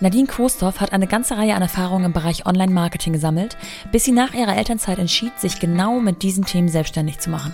[0.00, 3.56] Nadine Quostorf hat eine ganze Reihe an Erfahrungen im Bereich Online-Marketing gesammelt,
[3.90, 7.52] bis sie nach ihrer Elternzeit entschied, sich genau mit diesen Themen selbstständig zu machen.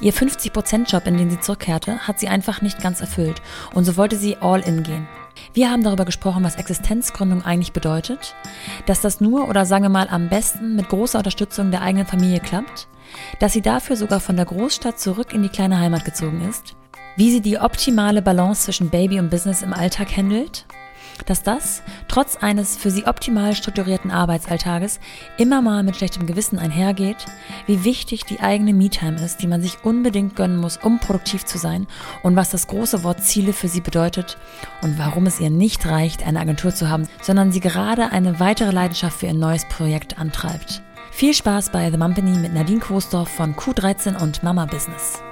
[0.00, 3.40] Ihr 50%-Job, in den sie zurückkehrte, hat sie einfach nicht ganz erfüllt
[3.74, 5.06] und so wollte sie all in gehen.
[5.54, 8.34] Wir haben darüber gesprochen, was Existenzgründung eigentlich bedeutet,
[8.86, 12.40] dass das nur oder sagen wir mal am besten mit großer Unterstützung der eigenen Familie
[12.40, 12.88] klappt,
[13.38, 16.74] dass sie dafür sogar von der Großstadt zurück in die kleine Heimat gezogen ist,
[17.16, 20.66] wie sie die optimale Balance zwischen Baby und Business im Alltag handelt
[21.22, 25.00] dass das, trotz eines für sie optimal strukturierten Arbeitsalltages,
[25.38, 27.26] immer mal mit schlechtem Gewissen einhergeht,
[27.66, 31.58] wie wichtig die eigene Me-Time ist, die man sich unbedingt gönnen muss, um produktiv zu
[31.58, 31.86] sein
[32.22, 34.38] und was das große Wort Ziele für sie bedeutet
[34.82, 38.70] und warum es ihr nicht reicht, eine Agentur zu haben, sondern sie gerade eine weitere
[38.70, 40.82] Leidenschaft für ihr neues Projekt antreibt.
[41.12, 45.22] Viel Spaß bei The Mumpany mit Nadine Koosdorf von Q13 und Mama Business.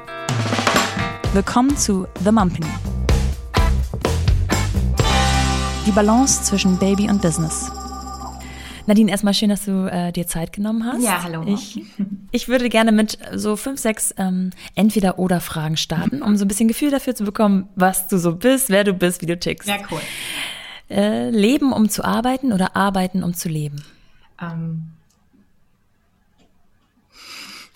[1.33, 3.00] Willkommen zu The Mumpany.
[5.87, 7.71] Die Balance zwischen Baby und Business.
[8.87, 11.03] Nadine, erstmal schön, dass du äh, dir Zeit genommen hast.
[11.03, 11.45] Ja, hallo.
[11.47, 11.83] Ich,
[12.33, 16.91] ich würde gerne mit so fünf, sechs ähm, Entweder-Oder-Fragen starten, um so ein bisschen Gefühl
[16.91, 19.69] dafür zu bekommen, was du so bist, wer du bist, wie du tickst.
[19.69, 20.01] Ja, cool.
[20.91, 23.83] Äh, leben, um zu arbeiten oder arbeiten, um zu leben?
[24.41, 24.93] Ähm,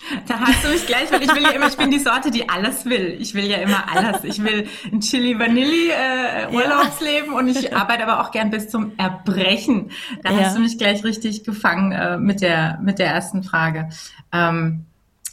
[0.28, 2.48] da hast du mich gleich, weil ich will ja immer, ich bin die Sorte, die
[2.48, 3.16] alles will.
[3.20, 4.24] Ich will ja immer alles.
[4.24, 7.36] Ich will ein Chili Vanilli äh, ja.
[7.36, 9.90] und ich arbeite aber auch gern bis zum Erbrechen.
[10.22, 10.40] Da ja.
[10.40, 13.88] hast du mich gleich richtig gefangen äh, mit der mit der ersten Frage.
[14.32, 14.86] Ähm,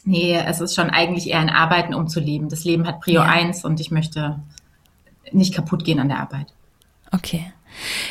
[0.04, 2.48] nee, es ist schon eigentlich eher ein Arbeiten, um zu leben.
[2.48, 3.28] Das Leben hat Prio ja.
[3.28, 4.40] 1 und ich möchte
[5.32, 6.52] nicht kaputt gehen an der Arbeit.
[7.10, 7.52] Okay.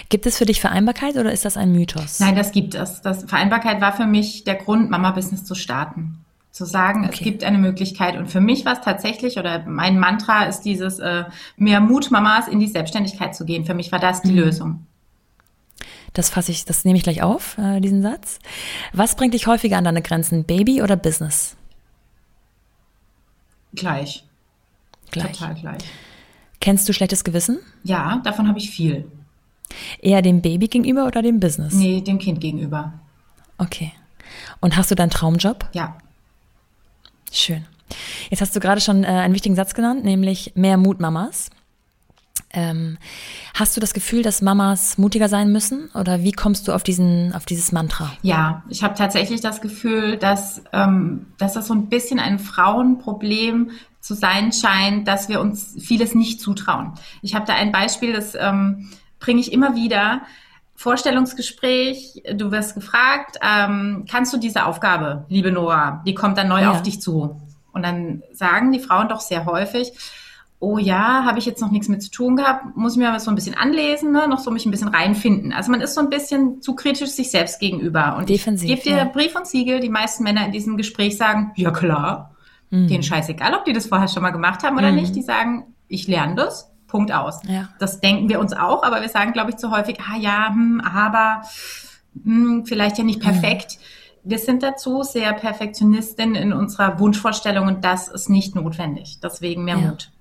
[0.10, 2.20] Gibt es für dich Vereinbarkeit oder ist das ein Mythos?
[2.20, 3.02] Nein, das gibt es.
[3.02, 7.14] Das Vereinbarkeit war für mich der Grund, Mama-Business zu starten zu sagen, okay.
[7.14, 8.18] es gibt eine Möglichkeit.
[8.18, 11.24] Und für mich war es tatsächlich, oder mein Mantra ist dieses, äh,
[11.56, 13.66] mehr Mut, Mamas, in die Selbstständigkeit zu gehen.
[13.66, 14.38] Für mich war das die mhm.
[14.38, 14.86] Lösung.
[16.14, 18.40] Das fasse ich, das nehme ich gleich auf, äh, diesen Satz.
[18.92, 21.56] Was bringt dich häufiger an deine Grenzen, Baby oder Business?
[23.74, 24.26] Gleich.
[25.12, 25.32] Gleich.
[25.32, 25.84] Total gleich.
[26.60, 27.60] Kennst du schlechtes Gewissen?
[27.84, 29.10] Ja, davon habe ich viel.
[30.02, 31.74] Eher dem Baby gegenüber oder dem Business?
[31.74, 32.94] Nee, dem Kind gegenüber.
[33.58, 33.94] Okay.
[34.60, 35.70] Und hast du deinen Traumjob?
[35.74, 35.98] Ja.
[37.32, 37.66] Schön.
[38.30, 41.50] Jetzt hast du gerade schon äh, einen wichtigen Satz genannt, nämlich mehr Mut Mamas.
[42.54, 42.98] Ähm,
[43.54, 47.34] hast du das Gefühl, dass Mamas mutiger sein müssen oder wie kommst du auf diesen
[47.34, 48.12] auf dieses Mantra?
[48.24, 53.72] Ja, ich habe tatsächlich das Gefühl, dass ähm, dass das so ein bisschen ein Frauenproblem
[54.02, 56.94] zu sein scheint, dass wir uns vieles nicht zutrauen.
[57.22, 58.90] Ich habe da ein Beispiel, das ähm,
[59.20, 60.22] bringe ich immer wieder.
[60.82, 66.62] Vorstellungsgespräch, du wirst gefragt, ähm, kannst du diese Aufgabe, liebe Nora, die kommt dann neu
[66.62, 66.72] ja.
[66.72, 67.40] auf dich zu.
[67.72, 69.94] Und dann sagen die Frauen doch sehr häufig,
[70.60, 73.20] oh ja, habe ich jetzt noch nichts mit zu tun gehabt, muss ich mir aber
[73.20, 74.28] so ein bisschen anlesen, ne?
[74.28, 75.54] noch so mich ein bisschen reinfinden.
[75.54, 78.16] Also man ist so ein bisschen zu kritisch sich selbst gegenüber.
[78.18, 79.06] Und Defensiv, ich gebe dir ja.
[79.06, 82.36] Brief und Siegel, die meisten Männer in diesem Gespräch sagen, ja klar,
[82.72, 82.88] mhm.
[82.88, 84.98] denen scheißegal, ob die das vorher schon mal gemacht haben oder mhm.
[84.98, 87.40] nicht, die sagen, ich lerne das Punkt aus.
[87.48, 87.70] Ja.
[87.80, 90.82] Das denken wir uns auch, aber wir sagen, glaube ich, zu häufig, ah ja, hm,
[90.82, 91.44] aber
[92.24, 93.78] hm, vielleicht ja nicht perfekt.
[93.80, 94.30] Mhm.
[94.32, 99.20] Wir sind dazu sehr Perfektionistin in unserer Wunschvorstellung und das ist nicht notwendig.
[99.24, 99.88] Deswegen mehr ja.
[99.88, 100.12] Mut.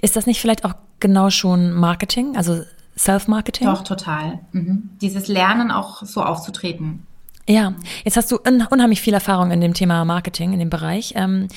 [0.00, 2.62] Ist das nicht vielleicht auch genau schon Marketing, also
[2.96, 3.66] Self-Marketing?
[3.66, 4.40] Doch, total.
[4.52, 4.90] Mhm.
[5.00, 7.06] Dieses Lernen auch so aufzutreten.
[7.48, 8.38] Ja, jetzt hast du
[8.70, 11.14] unheimlich viel Erfahrung in dem Thema Marketing, in dem Bereich.
[11.16, 11.48] Ähm,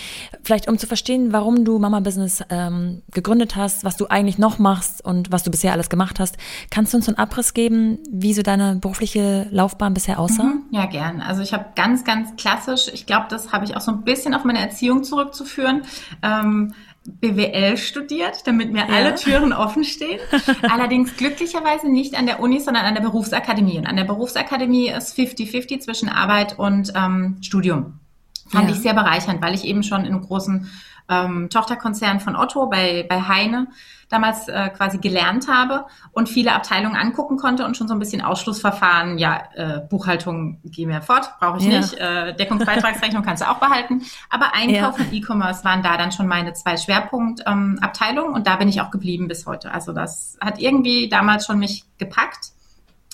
[0.44, 4.58] vielleicht um zu verstehen, warum du Mama Business ähm, gegründet hast, was du eigentlich noch
[4.58, 6.38] machst und was du bisher alles gemacht hast,
[6.72, 10.44] kannst du uns einen Abriss geben, wie so deine berufliche Laufbahn bisher aussah?
[10.44, 11.22] Mhm, ja, gern.
[11.22, 14.34] Also ich habe ganz, ganz klassisch, ich glaube, das habe ich auch so ein bisschen
[14.34, 15.84] auf meine Erziehung zurückzuführen.
[16.24, 16.74] Ähm,
[17.06, 18.94] BWL studiert, damit mir ja.
[18.94, 20.20] alle Türen offen stehen.
[20.64, 23.78] Allerdings glücklicherweise nicht an der Uni, sondern an der Berufsakademie.
[23.78, 28.00] Und an der Berufsakademie ist 50-50 zwischen Arbeit und ähm, Studium.
[28.48, 28.76] Fand ja.
[28.76, 30.70] ich sehr bereichernd, weil ich eben schon in einem großen
[31.10, 33.68] ähm, Tochterkonzern von Otto bei, bei Heine
[34.10, 38.22] damals äh, quasi gelernt habe und viele Abteilungen angucken konnte und schon so ein bisschen
[38.22, 41.80] Ausschlussverfahren, ja, äh, Buchhaltung geh mir fort, brauche ich ja.
[41.80, 44.04] nicht, äh, Deckungsbeitragsrechnung kannst du auch behalten.
[44.30, 45.06] Aber Einkauf ja.
[45.06, 48.92] und E-Commerce waren da dann schon meine zwei Schwerpunktabteilungen ähm, und da bin ich auch
[48.92, 49.72] geblieben bis heute.
[49.72, 52.52] Also das hat irgendwie damals schon mich gepackt,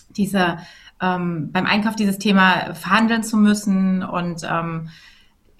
[0.09, 0.57] diese
[1.01, 4.89] ähm, beim Einkauf dieses Thema verhandeln zu müssen und ähm,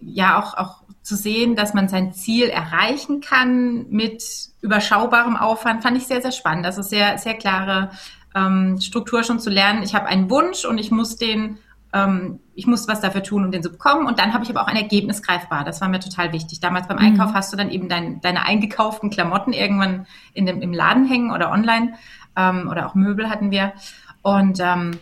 [0.01, 4.23] ja auch, auch zu sehen, dass man sein Ziel erreichen kann mit
[4.61, 6.65] überschaubarem Aufwand, fand ich sehr, sehr spannend.
[6.65, 7.91] Also sehr, sehr klare
[8.35, 9.83] ähm, Struktur schon zu lernen.
[9.83, 11.57] Ich habe einen Wunsch und ich muss den,
[11.91, 14.05] ähm, ich muss was dafür tun, um den zu bekommen.
[14.05, 15.63] Und dann habe ich aber auch ein Ergebnis greifbar.
[15.63, 16.59] Das war mir total wichtig.
[16.59, 17.35] Damals beim Einkauf mhm.
[17.35, 21.51] hast du dann eben dein, deine eingekauften Klamotten irgendwann in dem, im Laden hängen oder
[21.51, 21.93] online.
[22.35, 23.73] ähm, oder auch Möbel hatten wir.
[24.21, 24.99] Und ähm,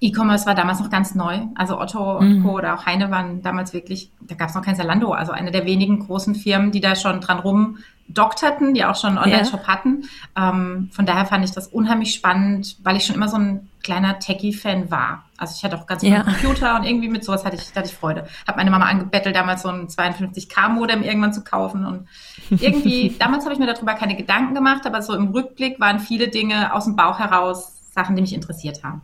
[0.00, 1.40] E-Commerce war damals noch ganz neu.
[1.54, 2.42] Also Otto und mhm.
[2.42, 2.56] Co.
[2.56, 5.64] oder auch Heine waren damals wirklich, da gab es noch kein Zalando, also eine der
[5.64, 9.68] wenigen großen Firmen, die da schon dran rumdokterten, die auch schon einen Online-Shop ja.
[9.68, 10.04] hatten.
[10.36, 14.18] Ähm, von daher fand ich das unheimlich spannend, weil ich schon immer so ein kleiner
[14.18, 15.24] Techie-Fan war.
[15.38, 16.24] Also ich hatte auch ganz ja.
[16.24, 18.26] Computer und irgendwie mit sowas hatte ich, hatte ich Freude.
[18.46, 21.86] Habe meine Mama angebettelt, damals so ein 52K-Modem irgendwann zu kaufen.
[21.86, 22.06] Und
[22.50, 26.28] irgendwie, damals habe ich mir darüber keine Gedanken gemacht, aber so im Rückblick waren viele
[26.28, 29.00] Dinge aus dem Bauch heraus Sachen, die mich interessiert haben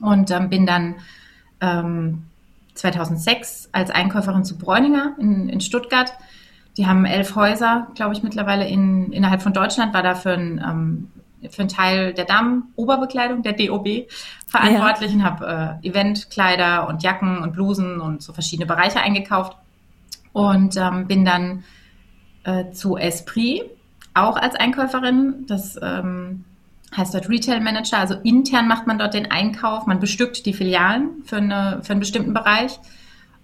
[0.00, 0.96] und ähm, bin dann
[1.60, 2.24] ähm,
[2.74, 6.12] 2006 als Einkäuferin zu Bräuninger in, in Stuttgart.
[6.76, 10.62] Die haben elf Häuser, glaube ich, mittlerweile in, innerhalb von Deutschland, war da für ein,
[10.64, 11.10] ähm,
[11.50, 14.08] für einen Teil der Damen-Oberbekleidung, der DOB,
[14.46, 15.16] verantwortlich ja.
[15.16, 19.56] und habe äh, Eventkleider und Jacken und Blusen und so verschiedene Bereiche eingekauft.
[20.32, 21.64] Und ähm, bin dann
[22.44, 23.62] äh, zu Esprit,
[24.14, 25.46] auch als Einkäuferin.
[25.46, 26.44] Das ähm,
[26.96, 27.98] heißt dort Retail Manager.
[27.98, 32.00] Also intern macht man dort den Einkauf, man bestückt die Filialen für, eine, für einen
[32.00, 32.78] bestimmten Bereich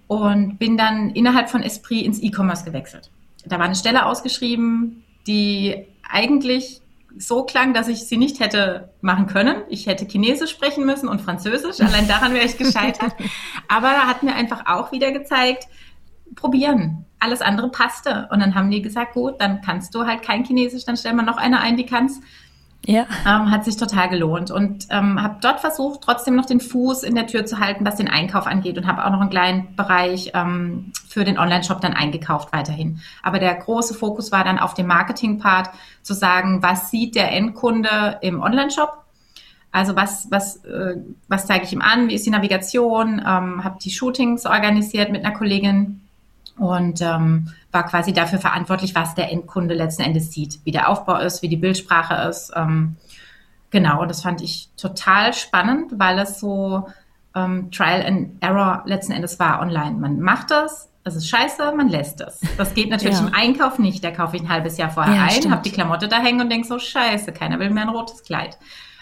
[0.07, 3.11] und bin dann innerhalb von Esprit ins E-Commerce gewechselt.
[3.45, 6.81] Da war eine Stelle ausgeschrieben, die eigentlich
[7.17, 9.63] so klang, dass ich sie nicht hätte machen können.
[9.69, 11.79] Ich hätte Chinesisch sprechen müssen und Französisch.
[11.79, 13.15] Allein daran wäre ich gescheitert.
[13.67, 15.67] Aber da hat mir einfach auch wieder gezeigt,
[16.35, 17.05] probieren.
[17.19, 18.27] Alles andere passte.
[18.31, 21.23] Und dann haben die gesagt, gut, dann kannst du halt kein Chinesisch, dann stellen wir
[21.23, 22.21] noch eine ein, die kannst.
[22.87, 23.07] Ja.
[23.25, 27.15] Ähm, hat sich total gelohnt und ähm, habe dort versucht, trotzdem noch den Fuß in
[27.15, 30.31] der Tür zu halten, was den Einkauf angeht und habe auch noch einen kleinen Bereich
[30.35, 33.01] ähm, für den Online-Shop dann eingekauft weiterhin.
[33.23, 35.69] Aber der große Fokus war dann auf dem Marketing-Part,
[36.03, 39.05] zu sagen, was sieht der Endkunde im Online-Shop?
[39.71, 40.97] Also was, was, äh,
[41.27, 42.07] was zeige ich ihm an?
[42.07, 43.19] Wie ist die Navigation?
[43.19, 46.04] Ähm, habe die Shootings organisiert mit einer Kollegin
[46.57, 51.17] und ähm, war quasi dafür verantwortlich, was der Endkunde letzten Endes sieht, wie der Aufbau
[51.17, 52.51] ist, wie die Bildsprache ist.
[52.55, 52.95] Ähm,
[53.71, 56.87] genau, und das fand ich total spannend, weil es so
[57.35, 59.97] ähm, Trial and Error letzten Endes war online.
[59.97, 62.39] Man macht das, es ist scheiße, man lässt es.
[62.57, 63.27] Das geht natürlich ja.
[63.27, 64.03] im Einkauf nicht.
[64.03, 66.49] Da kaufe ich ein halbes Jahr vorher ja, ein, habe die Klamotte da hängen und
[66.49, 68.57] denke so, scheiße, keiner will mehr ein rotes Kleid.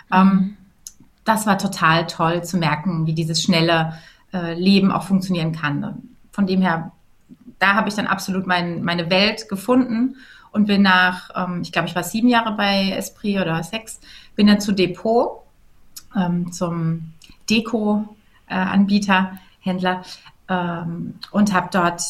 [0.09, 0.17] Mhm.
[0.17, 0.57] Ähm,
[1.23, 3.93] das war total toll zu merken, wie dieses schnelle
[4.33, 6.09] äh, Leben auch funktionieren kann.
[6.31, 6.91] Von dem her
[7.63, 10.17] da habe ich dann absolut mein, meine Welt gefunden
[10.51, 14.01] und bin nach, ähm, ich glaube, ich war sieben Jahre bei Esprit oder sechs,
[14.35, 15.43] bin dann zu Depot,
[16.13, 17.13] ähm, zum
[17.49, 20.03] Deko-Anbieter, äh, Händler
[20.49, 22.01] ähm, und habe dort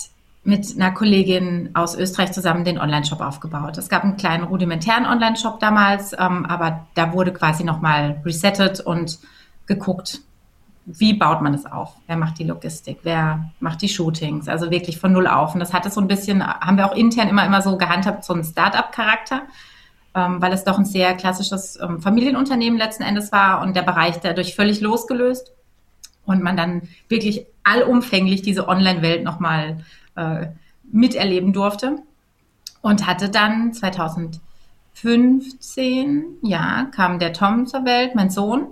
[0.44, 3.78] mit einer Kollegin aus Österreich zusammen den Online-Shop aufgebaut.
[3.78, 9.20] Es gab einen kleinen rudimentären Online-Shop damals, ähm, aber da wurde quasi nochmal resettet und
[9.68, 10.20] geguckt,
[10.86, 11.96] wie baut man es auf?
[12.08, 13.00] Wer macht die Logistik?
[13.04, 14.50] Wer macht die Shootings?
[14.50, 15.54] Also wirklich von null auf.
[15.54, 18.34] Und das hatte so ein bisschen, haben wir auch intern immer, immer so gehandhabt, so
[18.34, 19.44] einen Start-up-Charakter,
[20.14, 24.20] ähm, weil es doch ein sehr klassisches ähm, Familienunternehmen letzten Endes war und der Bereich
[24.20, 25.54] dadurch völlig losgelöst.
[26.26, 30.48] Und man dann wirklich allumfänglich diese Online-Welt nochmal äh,
[30.92, 32.00] miterleben durfte.
[32.82, 38.68] Und hatte dann 2015, ja, kam der Tom zur Welt, mein Sohn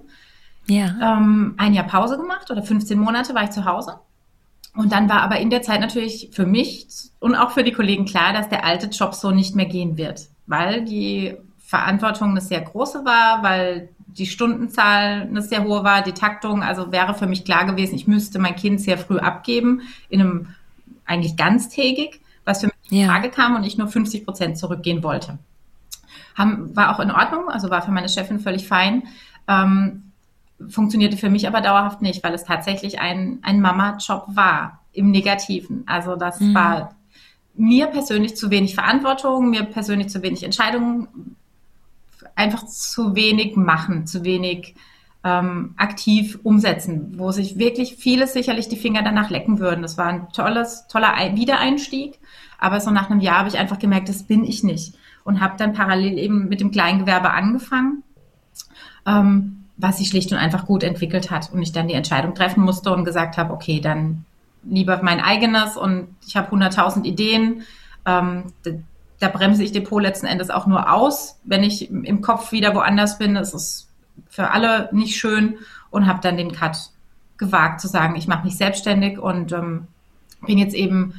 [0.68, 1.18] ja.
[1.18, 4.00] ähm, ein Jahr Pause gemacht oder 15 Monate war ich zu Hause.
[4.76, 6.88] Und dann war aber in der Zeit natürlich für mich
[7.20, 10.30] und auch für die Kollegen klar, dass der alte Job so nicht mehr gehen wird,
[10.48, 16.14] weil die Verantwortung eine sehr große war, weil die Stundenzahl eine sehr hohe war, die
[16.14, 16.64] Taktung.
[16.64, 20.48] Also wäre für mich klar gewesen, ich müsste mein Kind sehr früh abgeben, in einem
[21.06, 25.38] eigentlich ganztägig, was für mich in Frage kam und ich nur 50 Prozent zurückgehen wollte.
[26.36, 29.04] Haben, war auch in Ordnung, also war für meine Chefin völlig fein.
[29.48, 30.11] Ähm,
[30.70, 35.84] funktionierte für mich aber dauerhaft nicht, weil es tatsächlich ein, ein Mama-Job war, im Negativen.
[35.88, 36.54] Also das mhm.
[36.54, 36.96] war
[37.54, 41.36] mir persönlich zu wenig Verantwortung, mir persönlich zu wenig Entscheidungen,
[42.36, 44.76] einfach zu wenig machen, zu wenig
[45.24, 49.82] ähm, aktiv umsetzen, wo sich wirklich vieles sicherlich die Finger danach lecken würden.
[49.82, 52.20] Das war ein tolles, toller Wiedereinstieg,
[52.58, 55.58] aber so nach einem Jahr habe ich einfach gemerkt, das bin ich nicht und habe
[55.58, 58.04] dann parallel eben mit dem Kleingewerbe angefangen.
[59.06, 62.64] Ähm, was sich schlicht und einfach gut entwickelt hat und ich dann die Entscheidung treffen
[62.64, 64.26] musste und gesagt habe, okay, dann
[64.64, 67.64] lieber mein eigenes und ich habe 100.000 Ideen.
[68.06, 68.72] Ähm, da,
[69.20, 73.18] da, bremse ich Depot letzten Endes auch nur aus, wenn ich im Kopf wieder woanders
[73.18, 73.36] bin.
[73.36, 73.90] Das ist
[74.30, 75.58] für alle nicht schön
[75.90, 76.78] und habe dann den Cut
[77.38, 79.88] gewagt zu sagen, ich mache mich selbstständig und ähm,
[80.46, 81.16] bin jetzt eben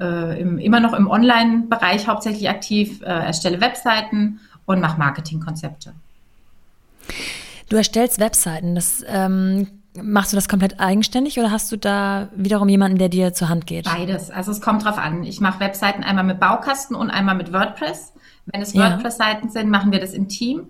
[0.00, 5.92] äh, im, immer noch im Online-Bereich hauptsächlich aktiv, äh, erstelle Webseiten und mache Marketingkonzepte.
[7.70, 8.74] Du erstellst Webseiten.
[8.74, 13.32] Das, ähm, machst du das komplett eigenständig oder hast du da wiederum jemanden, der dir
[13.32, 13.84] zur Hand geht?
[13.84, 14.30] Beides.
[14.30, 15.22] Also es kommt drauf an.
[15.22, 18.12] Ich mache Webseiten einmal mit Baukasten und einmal mit WordPress.
[18.46, 20.68] Wenn es WordPress-Seiten sind, machen wir das im Team.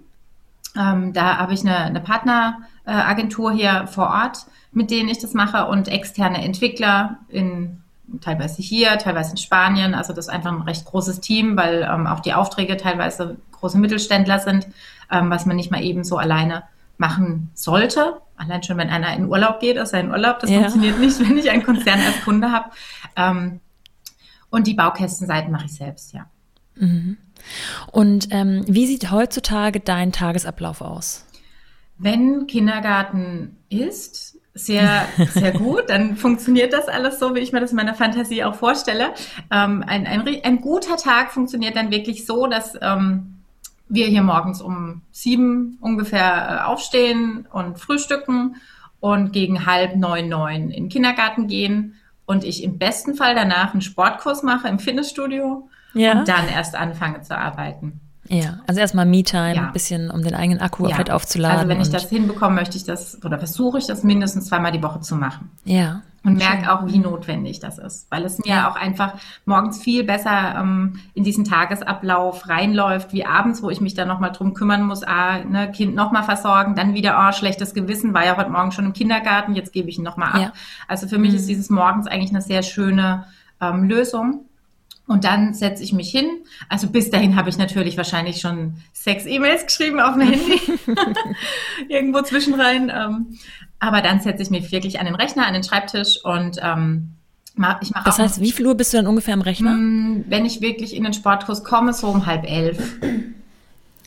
[0.77, 5.67] Ähm, da habe ich eine, eine Partneragentur hier vor Ort, mit denen ich das mache
[5.67, 7.83] und externe Entwickler in
[8.21, 9.95] teilweise hier, teilweise in Spanien.
[9.95, 13.79] Also das ist einfach ein recht großes Team, weil ähm, auch die Aufträge teilweise große
[13.79, 14.69] Mittelständler sind,
[15.11, 16.65] ähm, was man nicht mal eben so alleine
[17.01, 18.21] machen sollte.
[18.37, 20.39] Allein schon, wenn einer in Urlaub geht, ist er in Urlaub.
[20.41, 20.61] Das ja.
[20.61, 22.71] funktioniert nicht, wenn ich einen Konzern als Kunde habe.
[23.17, 23.61] Ähm,
[24.51, 26.27] und die Baukästenseiten mache ich selbst, ja.
[26.77, 27.17] Mhm.
[27.91, 31.27] Und ähm, wie sieht heutzutage dein Tagesablauf aus?
[31.97, 35.85] Wenn Kindergarten ist, sehr, sehr gut.
[35.89, 39.15] Dann funktioniert das alles so, wie ich mir das in meiner Fantasie auch vorstelle.
[39.51, 43.40] Ähm, ein, ein, ein, guter Tag funktioniert dann wirklich so, dass ähm,
[43.91, 48.57] wir hier morgens um sieben ungefähr äh, aufstehen und frühstücken
[49.01, 53.73] und gegen halb neun, neun in den Kindergarten gehen und ich im besten Fall danach
[53.73, 56.13] einen Sportkurs mache im Fitnessstudio ja.
[56.13, 58.01] und dann erst anfange zu arbeiten.
[58.31, 59.67] Ja, also erstmal Me-Time, ja.
[59.67, 60.95] ein bisschen, um den eigenen Akku ja.
[60.95, 61.59] vielleicht aufzuladen.
[61.59, 64.83] Also wenn ich das hinbekomme, möchte ich das oder versuche ich das mindestens zweimal die
[64.83, 65.51] Woche zu machen.
[65.65, 66.03] Ja.
[66.23, 68.71] Und merke auch, wie notwendig das ist, weil es mir ja.
[68.71, 69.15] auch einfach
[69.47, 74.31] morgens viel besser ähm, in diesen Tagesablauf reinläuft, wie abends, wo ich mich dann nochmal
[74.31, 78.37] drum kümmern muss, ah, ne, Kind nochmal versorgen, dann wieder, oh, schlechtes Gewissen, war ja
[78.37, 80.53] heute Morgen schon im Kindergarten, jetzt gebe ich ihn nochmal ab.
[80.89, 81.37] Also für mich mhm.
[81.37, 83.25] ist dieses morgens eigentlich eine sehr schöne
[83.61, 84.45] ähm, Lösung.
[85.11, 86.29] Und dann setze ich mich hin.
[86.69, 90.61] Also bis dahin habe ich natürlich wahrscheinlich schon sechs E-Mails geschrieben auf dem Handy.
[91.89, 92.93] Irgendwo zwischenrein.
[92.95, 93.39] Ähm,
[93.81, 97.15] aber dann setze ich mich wirklich an den Rechner, an den Schreibtisch und ähm,
[97.57, 98.05] ich mache.
[98.05, 99.73] Das heißt, wie viel Uhr bist du dann ungefähr am Rechner?
[99.73, 102.79] Hm, wenn ich wirklich in den Sportkurs komme, so um halb elf.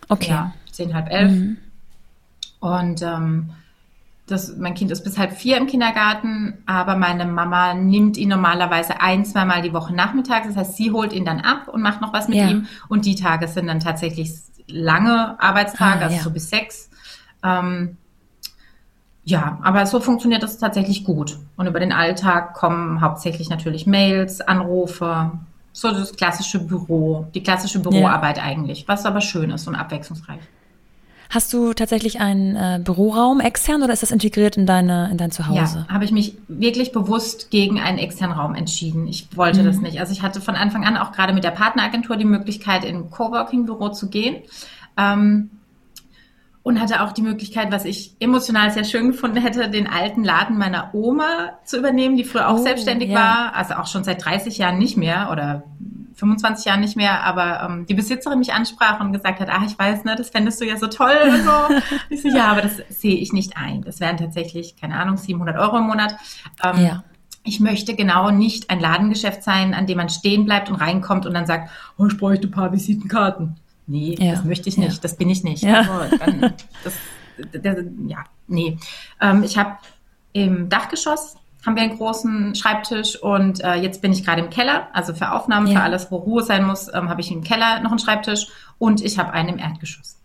[0.07, 0.29] Okay.
[0.29, 1.31] Ja, zehn, halb elf.
[1.33, 1.57] Mhm.
[2.61, 3.49] Und ähm,
[4.33, 8.99] das, mein Kind ist bis halb vier im Kindergarten, aber meine Mama nimmt ihn normalerweise
[8.99, 10.47] ein, zweimal die Woche nachmittags.
[10.47, 12.49] Das heißt, sie holt ihn dann ab und macht noch was mit ja.
[12.49, 12.67] ihm.
[12.89, 14.31] Und die Tage sind dann tatsächlich
[14.67, 16.21] lange Arbeitstage, ah, also ja.
[16.21, 16.89] so bis sechs.
[17.43, 17.97] Ähm,
[19.25, 21.37] ja, aber so funktioniert das tatsächlich gut.
[21.55, 25.31] Und über den Alltag kommen hauptsächlich natürlich Mails, Anrufe,
[25.71, 28.43] so das klassische Büro, die klassische Büroarbeit ja.
[28.43, 30.41] eigentlich, was aber schön ist und abwechslungsreich.
[31.33, 35.31] Hast du tatsächlich einen äh, Büroraum extern oder ist das integriert in deine in dein
[35.31, 35.85] Zuhause?
[35.87, 39.07] Ja, habe ich mich wirklich bewusst gegen einen externen Raum entschieden.
[39.07, 39.65] Ich wollte mhm.
[39.65, 39.99] das nicht.
[39.99, 43.09] Also ich hatte von Anfang an auch gerade mit der Partneragentur die Möglichkeit, in ein
[43.09, 44.43] Coworking-Büro zu gehen.
[44.95, 45.49] Ähm,
[46.61, 50.57] und hatte auch die Möglichkeit, was ich emotional sehr schön gefunden hätte, den alten Laden
[50.57, 53.15] meiner Oma zu übernehmen, die früher auch oh, selbstständig ja.
[53.15, 55.63] war, also auch schon seit 30 Jahren nicht mehr oder
[56.15, 59.77] 25 Jahren nicht mehr, aber ähm, die Besitzerin mich ansprach und gesagt hat, ah, ich
[59.77, 61.51] weiß, ne, das fändest du ja so toll und so.
[62.09, 63.81] ich so, ja, aber das sehe ich nicht ein.
[63.81, 66.15] Das wären tatsächlich, keine Ahnung, 700 Euro im Monat.
[66.63, 67.03] Ähm, ja.
[67.43, 71.33] Ich möchte genau nicht ein Ladengeschäft sein, an dem man stehen bleibt und reinkommt und
[71.33, 73.57] dann sagt, oh, ich bräuchte ein paar Visitenkarten.
[73.85, 74.31] Nee, ja.
[74.31, 74.99] das möchte ich nicht, ja.
[75.01, 75.61] das bin ich nicht.
[75.61, 76.53] Ja, also, dann,
[76.83, 76.93] das,
[77.51, 77.77] das,
[78.07, 78.77] ja nee.
[79.21, 79.77] Ähm, ich habe
[80.33, 84.87] im Dachgeschoss haben wir einen großen Schreibtisch und äh, jetzt bin ich gerade im Keller,
[84.93, 85.79] also für Aufnahmen, ja.
[85.79, 89.03] für alles, wo Ruhe sein muss, ähm, habe ich im Keller noch einen Schreibtisch und
[89.03, 90.19] ich habe einen im Erdgeschoss.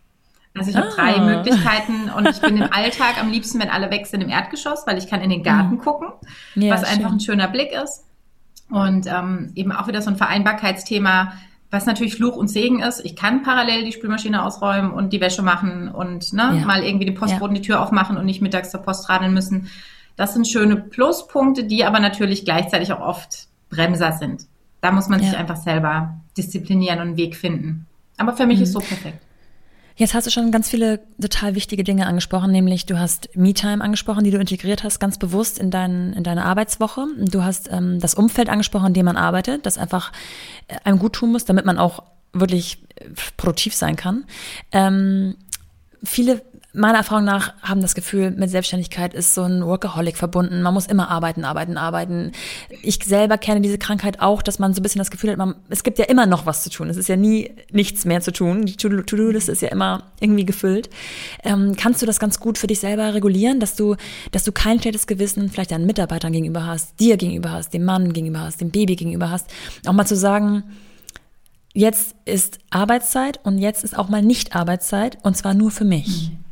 [0.57, 0.95] Also ich habe ah.
[0.95, 4.87] drei Möglichkeiten und ich bin im Alltag am liebsten, wenn alle weg sind, im Erdgeschoss,
[4.87, 5.79] weil ich kann in den Garten mhm.
[5.79, 6.09] gucken,
[6.57, 6.99] ja, was schön.
[6.99, 8.05] einfach ein schöner Blick ist.
[8.71, 11.33] Und ähm, eben auch wieder so ein Vereinbarkeitsthema,
[11.71, 13.05] was natürlich Fluch und Segen ist.
[13.05, 16.67] Ich kann parallel die Spülmaschine ausräumen und die Wäsche machen und ne, ja.
[16.67, 19.71] mal irgendwie den Postboten die Tür aufmachen und nicht mittags zur Post radeln müssen.
[20.19, 24.47] Das sind schöne Pluspunkte, die aber natürlich gleichzeitig auch oft Bremser sind.
[24.81, 25.29] Da muss man ja.
[25.29, 27.87] sich einfach selber disziplinieren und einen Weg finden.
[28.17, 28.65] Aber für mich mhm.
[28.65, 29.23] ist so perfekt.
[29.95, 34.25] Jetzt hast du schon ganz viele total wichtige Dinge angesprochen, nämlich du hast Me-Time angesprochen,
[34.25, 37.07] die du integriert hast, ganz bewusst in, dein, in deine Arbeitswoche.
[37.17, 40.13] Du hast ähm, das Umfeld angesprochen, in dem man arbeitet, das einfach
[40.67, 43.05] äh, einem gut tun muss, damit man auch wirklich äh,
[43.37, 44.25] produktiv sein kann.
[44.73, 45.37] Ähm,
[46.03, 46.43] viele
[46.79, 50.63] meiner Erfahrung nach haben das Gefühl, mit Selbstständigkeit ist so ein Workaholic verbunden.
[50.63, 52.33] Man muss immer arbeiten, arbeiten, arbeiten.
[52.83, 55.57] Ich selber kenne diese Krankheit auch, dass man so ein bisschen das Gefühl hat, man,
[55.69, 56.89] es gibt ja immer noch was zu tun.
[56.89, 58.65] Es ist ja nie nichts mehr zu tun.
[58.65, 60.89] Die To-Do-Liste ist ja immer irgendwie gefüllt.
[61.43, 63.97] Ähm, kannst du das ganz gut für dich selber regulieren, dass du,
[64.33, 68.13] dass du kein schlechtes Gewissen vielleicht deinen Mitarbeitern gegenüber hast, dir gegenüber hast, dem Mann
[68.13, 69.49] gegenüber hast, dem Baby gegenüber hast?
[69.87, 70.63] Auch mal zu sagen,
[71.75, 76.31] jetzt ist Arbeitszeit und jetzt ist auch mal nicht Arbeitszeit und zwar nur für mich.
[76.31, 76.48] Mhm.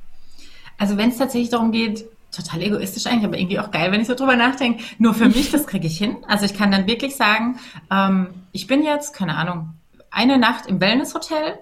[0.79, 4.07] Also wenn es tatsächlich darum geht, total egoistisch eigentlich, aber irgendwie auch geil, wenn ich
[4.07, 6.19] so drüber nachdenke, nur für mich, das kriege ich hin.
[6.29, 7.59] Also ich kann dann wirklich sagen,
[7.91, 9.75] ähm, ich bin jetzt, keine Ahnung,
[10.11, 11.59] eine Nacht im Wellnesshotel,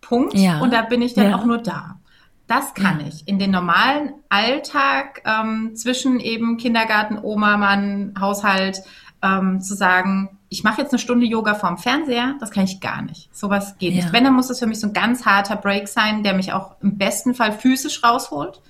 [0.00, 0.60] Punkt, ja.
[0.60, 1.36] und da bin ich dann ja.
[1.36, 1.98] auch nur da.
[2.46, 3.08] Das kann ja.
[3.08, 3.26] ich.
[3.26, 8.82] In den normalen Alltag ähm, zwischen eben Kindergarten, Oma, Mann, Haushalt
[9.22, 13.02] ähm, zu sagen, ich mache jetzt eine Stunde Yoga vorm Fernseher, das kann ich gar
[13.02, 13.34] nicht.
[13.34, 14.02] Sowas geht Ja.
[14.02, 14.12] nicht.
[14.12, 16.76] Wenn, dann muss es für mich so ein ganz harter Break sein, der mich auch
[16.82, 18.60] im besten Fall physisch rausholt.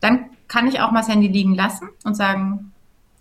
[0.00, 2.72] Dann kann ich auch mal das Handy liegen lassen und sagen,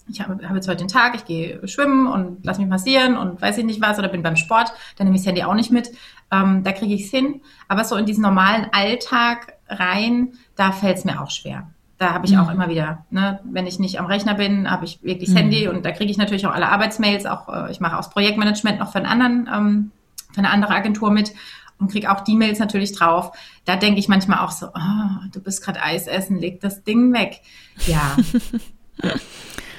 [0.08, 3.42] ich habe, habe jetzt heute den Tag, ich gehe schwimmen und lass mich massieren und
[3.42, 5.72] weiß ich nicht was oder bin beim Sport, dann nehme ich das Handy auch nicht
[5.72, 5.90] mit.
[6.32, 7.42] Ähm, da kriege ich es hin.
[7.68, 11.68] Aber so in diesen normalen Alltag rein, da fällt es mir auch schwer.
[11.98, 12.40] Da habe ich Mhm.
[12.40, 15.40] auch immer wieder, ne, wenn ich nicht am Rechner bin, habe ich wirklich das Mhm.
[15.40, 18.10] Handy und da kriege ich natürlich auch alle Arbeitsmails, auch äh, ich mache auch das
[18.10, 19.92] Projektmanagement noch für einen anderen, ähm,
[20.34, 21.32] für eine andere Agentur mit
[21.80, 23.32] und kriege auch die Mails natürlich drauf.
[23.66, 27.14] Da denke ich manchmal auch so, oh, du bist gerade Eis essen, leg das Ding
[27.14, 27.42] weg.
[27.88, 28.18] Ja,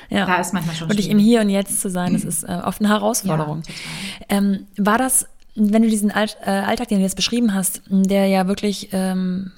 [0.08, 0.25] Ja.
[0.25, 1.26] da ist manchmal schon Wirklich im schwierig.
[1.32, 3.62] Hier und Jetzt zu sein, das ist äh, oft eine Herausforderung.
[3.66, 8.26] Ja, ähm, war das, wenn du diesen äh, Alltag, den du jetzt beschrieben hast, der
[8.28, 9.50] ja wirklich ähm,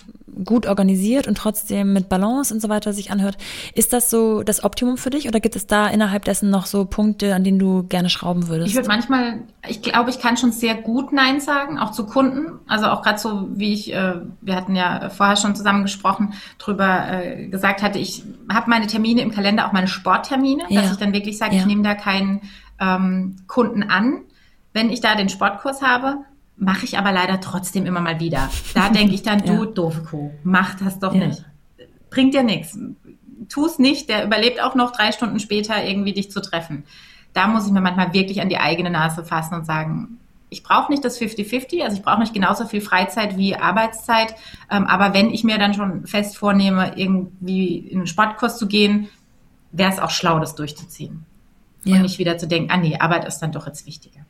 [0.45, 3.37] gut organisiert und trotzdem mit Balance und so weiter sich anhört,
[3.75, 6.85] ist das so das Optimum für dich oder gibt es da innerhalb dessen noch so
[6.85, 8.68] Punkte, an denen du gerne schrauben würdest?
[8.71, 12.59] Ich würde manchmal, ich glaube, ich kann schon sehr gut Nein sagen, auch zu Kunden.
[12.66, 17.07] Also auch gerade so, wie ich, äh, wir hatten ja vorher schon zusammen gesprochen, drüber
[17.11, 20.83] äh, gesagt hatte, ich habe meine Termine im Kalender, auch meine Sporttermine, Ja.
[20.83, 21.61] dass ich dann wirklich sage, Ja.
[21.61, 22.42] ich nehme da keinen
[22.80, 24.21] ähm, Kunden an.
[24.73, 26.18] Wenn ich da den Sportkurs habe,
[26.58, 28.50] mache ich aber leider trotzdem immer mal wieder.
[28.74, 29.64] Da denke ich dann, du Ja.
[29.66, 31.26] doofe Kuh, mach das doch Ja.
[31.28, 31.44] nicht.
[32.10, 32.78] Bringt dir nichts.
[33.48, 36.84] Tu es nicht, der überlebt auch noch drei Stunden später irgendwie dich zu treffen.
[37.32, 40.18] Da muss ich mir manchmal wirklich an die eigene Nase fassen und sagen,
[40.50, 44.34] ich brauche nicht das 50-50, also ich brauche nicht genauso viel Freizeit wie Arbeitszeit,
[44.70, 49.08] ähm, aber wenn ich mir dann schon fest vornehme, irgendwie in einen Sportkurs zu gehen,
[49.72, 51.26] wäre es auch schlau, das durchzuziehen.
[51.84, 51.96] Ja.
[51.96, 54.20] Und nicht wieder zu denken, ah nee, Arbeit ist dann doch jetzt wichtiger.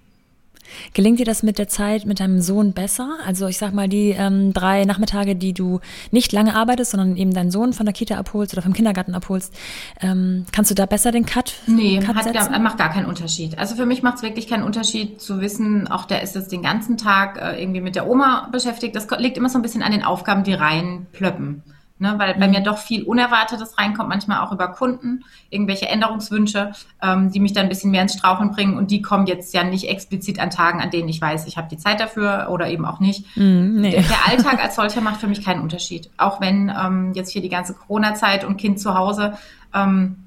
[0.95, 3.17] Gelingt dir das mit der Zeit mit deinem Sohn besser?
[3.27, 7.33] Also ich sag mal, die ähm, drei Nachmittage, die du nicht lange arbeitest, sondern eben
[7.33, 9.55] deinen Sohn von der Kita abholst oder vom Kindergarten abholst,
[10.01, 13.59] ähm, kannst du da besser den Cut, Nee, Cut hat gar, macht gar keinen Unterschied.
[13.59, 16.63] Also für mich macht es wirklich keinen Unterschied zu wissen, auch der ist jetzt den
[16.63, 18.97] ganzen Tag äh, irgendwie mit der Oma beschäftigt.
[18.97, 21.63] Das liegt immer so ein bisschen an den Aufgaben, die reinplöppen.
[22.01, 26.71] Ne, weil bei mir doch viel Unerwartetes reinkommt, manchmal auch über Kunden, irgendwelche Änderungswünsche,
[27.03, 28.77] ähm, die mich dann ein bisschen mehr ins Straucheln bringen.
[28.77, 31.67] Und die kommen jetzt ja nicht explizit an Tagen, an denen ich weiß, ich habe
[31.69, 33.25] die Zeit dafür oder eben auch nicht.
[33.37, 33.91] Mm, nee.
[33.91, 36.09] Der, der Alltag als solcher macht für mich keinen Unterschied.
[36.19, 39.37] Auch wenn ähm, jetzt hier die ganze Corona-Zeit und Kind zu Hause.
[39.75, 40.19] Ähm,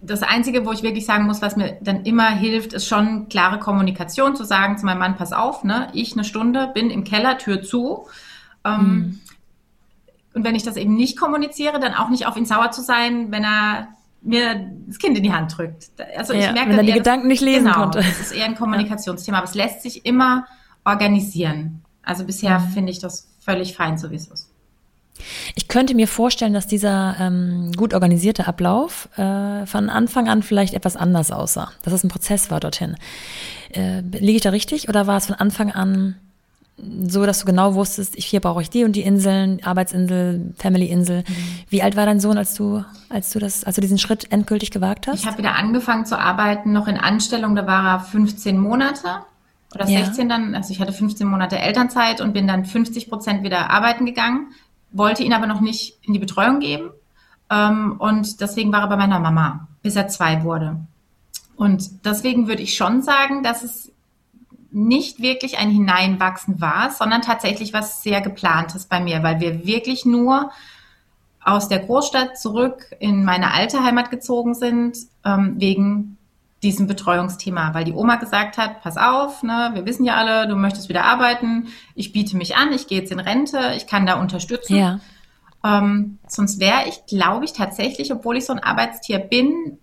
[0.00, 3.58] das Einzige, wo ich wirklich sagen muss, was mir dann immer hilft, ist schon klare
[3.58, 7.36] Kommunikation, zu sagen zu meinem Mann, pass auf, ne, ich eine Stunde bin im Keller,
[7.36, 8.06] Tür zu.
[8.64, 9.20] Ähm, Mhm.
[10.34, 13.30] Und wenn ich das eben nicht kommuniziere, dann auch nicht auf ihn sauer zu sein,
[13.32, 13.88] wenn er
[14.22, 15.86] mir das Kind in die Hand drückt.
[16.16, 17.98] Also ich Ja, merke wenn er die eher, Gedanken nicht lesen genau, konnte.
[17.98, 20.46] Das ist eher ein Kommunikationsthema, aber es lässt sich immer
[20.84, 21.82] organisieren.
[22.02, 22.68] Also bisher Mhm.
[22.70, 24.48] finde ich das völlig fein, so wie es ist.
[25.54, 30.72] Ich könnte mir vorstellen, dass dieser ähm, gut organisierte Ablauf äh, von Anfang an vielleicht
[30.74, 31.70] etwas anders aussah.
[31.82, 32.96] Dass es ein Prozess war dorthin.
[33.72, 36.16] Äh, liege ich da richtig oder war es von Anfang an
[37.06, 41.24] so, dass du genau wusstest, ich, hier brauche ich die und die Inseln, Arbeitsinsel, Family-Insel.
[41.68, 44.70] Wie alt war dein Sohn, als du, als du das, als du diesen Schritt endgültig
[44.70, 45.20] gewagt hast?
[45.20, 49.22] Ich habe wieder angefangen zu arbeiten, noch in Anstellung, da war er 15 Monate
[49.74, 50.04] oder Ja.
[50.04, 54.06] 16 dann, also ich hatte 15 Monate Elternzeit und bin dann 50 Prozent wieder arbeiten
[54.06, 54.48] gegangen,
[54.92, 56.90] wollte ihn aber noch nicht in die Betreuung geben
[57.50, 60.76] ähm, und deswegen war er bei meiner Mama, bis er zwei wurde.
[61.56, 63.92] Und deswegen würde ich schon sagen, dass es
[64.72, 70.04] nicht wirklich ein Hineinwachsen war, sondern tatsächlich was sehr geplantes bei mir, weil wir wirklich
[70.04, 70.50] nur
[71.42, 76.18] aus der Großstadt zurück in meine alte Heimat gezogen sind, ähm, wegen
[76.62, 80.56] diesem Betreuungsthema, weil die Oma gesagt hat, pass auf, ne, wir wissen ja alle, du
[80.56, 84.20] möchtest wieder arbeiten, ich biete mich an, ich gehe jetzt in Rente, ich kann da
[84.20, 84.76] unterstützen.
[84.76, 85.00] ja.
[85.62, 89.78] Ähm, sonst wäre ich, glaube ich, tatsächlich, obwohl ich so ein Arbeitstier bin,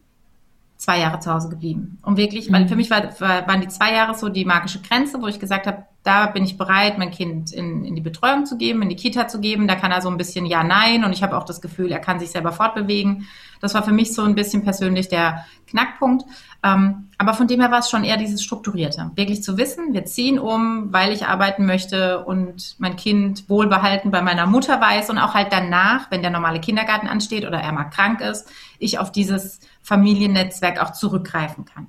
[0.77, 1.97] zwei Jahre zu Hause geblieben.
[2.03, 2.67] Und wirklich, weil Mhm.
[2.69, 5.67] für mich war, war, waren die zwei Jahre so die magische Grenze, wo ich gesagt
[5.67, 8.95] habe, da bin ich bereit, mein Kind in, in die Betreuung zu geben, in die
[8.95, 9.67] Kita zu geben.
[9.67, 11.03] Da kann er so ein bisschen Ja, Nein.
[11.03, 13.27] Und ich habe auch das Gefühl, er kann sich selber fortbewegen.
[13.61, 16.25] Das war für mich so ein bisschen persönlich der Knackpunkt.
[16.63, 19.11] Ähm, aber von dem her war es schon eher dieses Strukturierte.
[19.15, 24.21] Wirklich zu wissen, wir ziehen um, weil ich arbeiten möchte und mein Kind wohlbehalten bei
[24.21, 27.85] meiner Mutter weiß und auch halt danach, wenn der normale Kindergarten ansteht oder er mal
[27.85, 28.47] krank ist,
[28.79, 31.87] ich auf dieses Familiennetzwerk auch zurückgreifen kann.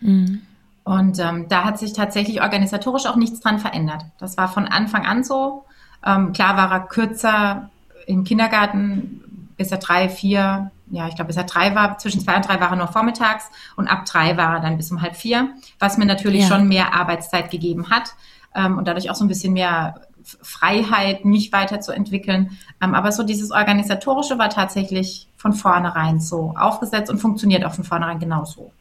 [0.00, 0.42] Mhm.
[0.84, 4.04] Und ähm, da hat sich tatsächlich organisatorisch auch nichts dran verändert.
[4.18, 5.64] Das war von Anfang an so.
[6.04, 7.70] Ähm, klar war er kürzer
[8.06, 11.98] im Kindergarten, bis er drei, vier, ja, ich glaube, bis er drei war.
[11.98, 14.90] Zwischen zwei und drei war er nur vormittags und ab drei war er dann bis
[14.90, 16.48] um halb vier, was mir natürlich Ja.
[16.48, 18.14] schon mehr Arbeitszeit gegeben hat
[18.54, 20.00] ähm, und dadurch auch so ein bisschen mehr
[20.42, 22.58] Freiheit, mich weiterzuentwickeln.
[22.82, 27.84] Ähm, aber so dieses Organisatorische war tatsächlich von vornherein so aufgesetzt und funktioniert auch von
[27.84, 28.72] vornherein genauso.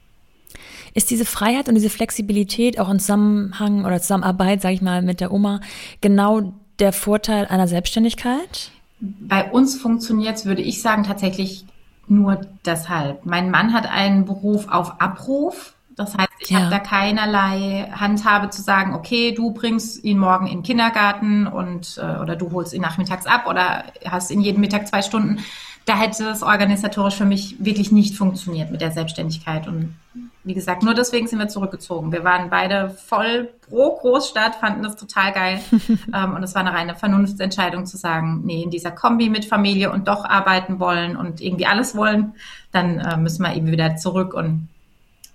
[0.93, 5.22] Ist diese Freiheit und diese Flexibilität auch im Zusammenhang oder Zusammenarbeit, sage ich mal, mit
[5.22, 5.62] der Oma
[6.02, 8.72] genau der Vorteil einer Selbstständigkeit?
[9.00, 11.65] Bei uns funktioniert es, würde ich sagen, tatsächlich
[12.10, 13.26] nur deshalb.
[13.26, 15.74] Mein Mann hat einen Beruf auf Abruf.
[15.99, 16.59] Das heißt, ich ja.
[16.59, 21.99] habe da keinerlei Handhabe zu sagen, okay, du bringst ihn morgen in den Kindergarten und
[22.01, 25.39] äh, oder du holst ihn nachmittags ab oder hast ihn jeden Mittag zwei Stunden.
[25.83, 29.67] Da hätte es organisatorisch für mich wirklich nicht funktioniert mit der Selbstständigkeit.
[29.67, 29.97] Und
[30.45, 32.13] wie gesagt, nur deswegen sind wir zurückgezogen.
[32.13, 35.59] Wir waren beide voll pro Großstadt, fanden das total geil.
[36.13, 39.91] ähm, und es war eine reine Vernunftsentscheidung zu sagen, nee, in dieser Kombi mit Familie
[39.91, 42.35] und doch arbeiten wollen und irgendwie alles wollen,
[42.71, 44.33] dann äh, müssen wir eben wieder zurück.
[44.33, 44.69] Und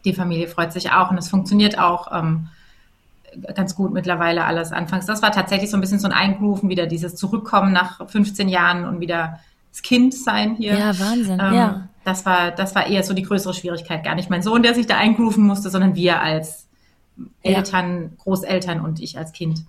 [0.05, 2.09] die Familie freut sich auch und es funktioniert auch.
[2.13, 2.49] Ähm,
[3.55, 5.07] ganz gut mittlerweile alles anfangs.
[5.07, 8.85] Das war tatsächlich so ein bisschen so ein Eingrooven, wieder dieses Zurückkommen nach 15 Jahren
[8.85, 9.41] und wieder
[9.73, 10.79] das Kind sein hier.
[10.79, 11.89] Ja, Wahnsinn, ähm, ja.
[12.05, 14.05] Das war, das war eher so die größere Schwierigkeit.
[14.05, 16.67] Gar nicht mein Sohn, der sich da eingrooven musste, sondern wir als
[17.43, 18.09] Eltern, ja.
[18.23, 19.65] Großeltern und ich als Kind.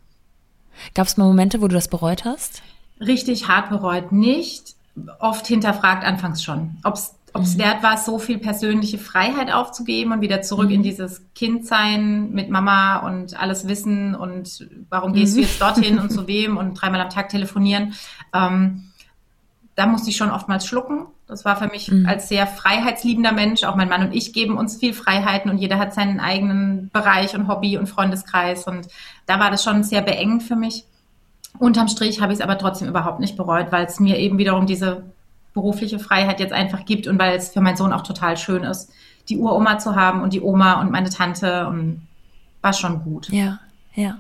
[0.94, 2.62] Gab es mal Momente, wo du das bereut hast?
[3.00, 4.76] Richtig hart bereut nicht.
[5.20, 7.58] Oft hinterfragt anfangs schon, ob es mhm.
[7.60, 10.76] wert war, so viel persönliche Freiheit aufzugeben und wieder zurück mhm.
[10.76, 15.42] in dieses Kindsein mit Mama und alles wissen und warum gehst mhm.
[15.42, 17.94] du jetzt dorthin und zu wem und dreimal am Tag telefonieren.
[18.34, 18.92] Ähm,
[19.76, 21.08] da musste ich schon oftmals schlucken.
[21.28, 22.06] Das war für mich mhm.
[22.06, 25.80] als sehr freiheitsliebender Mensch, auch mein Mann und ich geben uns viel Freiheiten und jeder
[25.80, 28.88] hat seinen eigenen Bereich und Hobby und Freundeskreis und
[29.26, 30.86] da war das schon sehr beengend für mich.
[31.58, 34.66] Unterm Strich habe ich es aber trotzdem überhaupt nicht bereut, weil es mir eben wiederum
[34.66, 35.04] diese
[35.56, 38.92] berufliche Freiheit jetzt einfach gibt und weil es für meinen Sohn auch total schön ist,
[39.30, 42.06] die Uroma zu haben und die Oma und meine Tante und
[42.62, 43.30] war schon gut.
[43.30, 43.60] Ja,
[43.96, 44.18] ja.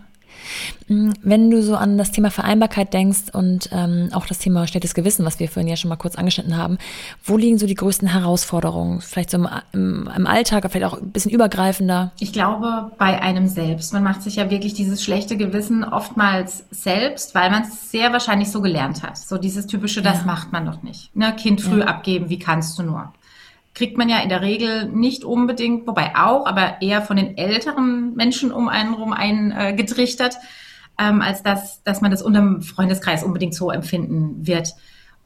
[0.87, 4.93] Mm, wenn du so an das Thema Vereinbarkeit denkst und ähm, auch das Thema schlechtes
[4.93, 6.77] Gewissen, was wir vorhin ja schon mal kurz angeschnitten haben,
[7.23, 9.01] wo liegen so die größten Herausforderungen?
[9.01, 12.11] Vielleicht so im, im, im Alltag, vielleicht auch ein bisschen übergreifender?
[12.19, 13.93] Ich glaube, bei einem selbst.
[13.93, 18.51] Man macht sich ja wirklich dieses schlechte Gewissen oftmals selbst, weil man es sehr wahrscheinlich
[18.51, 19.17] so gelernt hat.
[19.17, 20.25] So dieses typische, das ja.
[20.25, 21.15] macht man doch nicht.
[21.15, 21.35] Ne?
[21.35, 21.87] Kind früh ja.
[21.87, 23.13] abgeben, wie kannst du nur?
[23.75, 28.15] Kriegt man ja in der Regel nicht unbedingt, wobei auch, aber eher von den älteren
[28.15, 30.39] Menschen um einen rum eingetrichtert, äh,
[31.09, 34.73] ähm, als dass, dass man das unter dem Freundeskreis unbedingt so empfinden wird.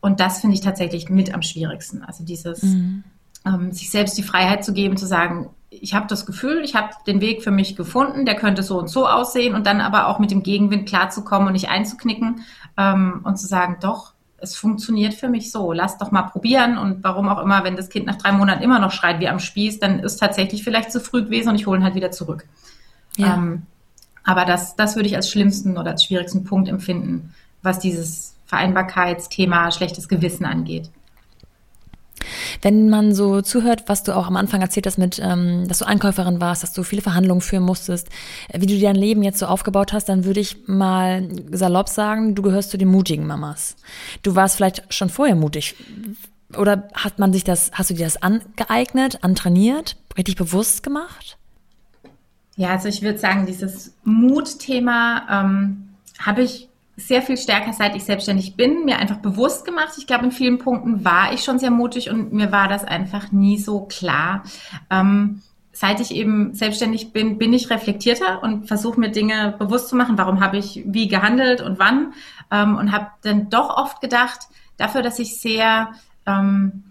[0.01, 2.03] Und das finde ich tatsächlich mit am schwierigsten.
[2.03, 3.03] Also dieses, mhm.
[3.45, 6.89] ähm, sich selbst die Freiheit zu geben, zu sagen, ich habe das Gefühl, ich habe
[7.05, 10.17] den Weg für mich gefunden, der könnte so und so aussehen und dann aber auch
[10.17, 12.41] mit dem Gegenwind klarzukommen und nicht einzuknicken
[12.77, 15.73] ähm, und zu sagen, doch, es funktioniert für mich so.
[15.73, 16.77] Lass doch mal probieren.
[16.77, 19.39] Und warum auch immer, wenn das Kind nach drei Monaten immer noch schreit wie am
[19.39, 22.45] Spieß, dann ist tatsächlich vielleicht zu früh gewesen und ich hole ihn halt wieder zurück.
[23.17, 23.35] Ja.
[23.35, 23.63] Ähm,
[24.23, 29.71] aber das, das würde ich als schlimmsten oder als schwierigsten Punkt empfinden, was dieses Vereinbarkeitsthema
[29.71, 30.89] schlechtes Gewissen angeht.
[32.61, 35.85] Wenn man so zuhört, was du auch am Anfang erzählt hast mit, ähm, dass du
[35.85, 38.09] Einkäuferin warst, dass du viele Verhandlungen führen musstest,
[38.53, 42.41] wie du dein Leben jetzt so aufgebaut hast, dann würde ich mal salopp sagen, du
[42.41, 43.75] gehörst zu den mutigen Mamas.
[44.23, 45.75] Du warst vielleicht schon vorher mutig.
[46.57, 51.37] Oder hat man sich das, hast du dir das angeeignet, antrainiert, richtig bewusst gemacht?
[52.55, 56.68] Ja, also ich würde sagen, dieses Mutthema ähm, habe ich
[56.99, 59.93] sehr viel stärker, seit ich selbstständig bin, mir einfach bewusst gemacht.
[59.97, 63.31] Ich glaube, in vielen Punkten war ich schon sehr mutig und mir war das einfach
[63.31, 64.43] nie so klar.
[64.89, 69.95] Ähm, seit ich eben selbstständig bin, bin ich reflektierter und versuche mir Dinge bewusst zu
[69.95, 70.17] machen.
[70.17, 72.13] Warum habe ich wie gehandelt und wann?
[72.51, 75.93] Ähm, und habe dann doch oft gedacht, dafür, dass ich sehr
[76.25, 76.88] ähm,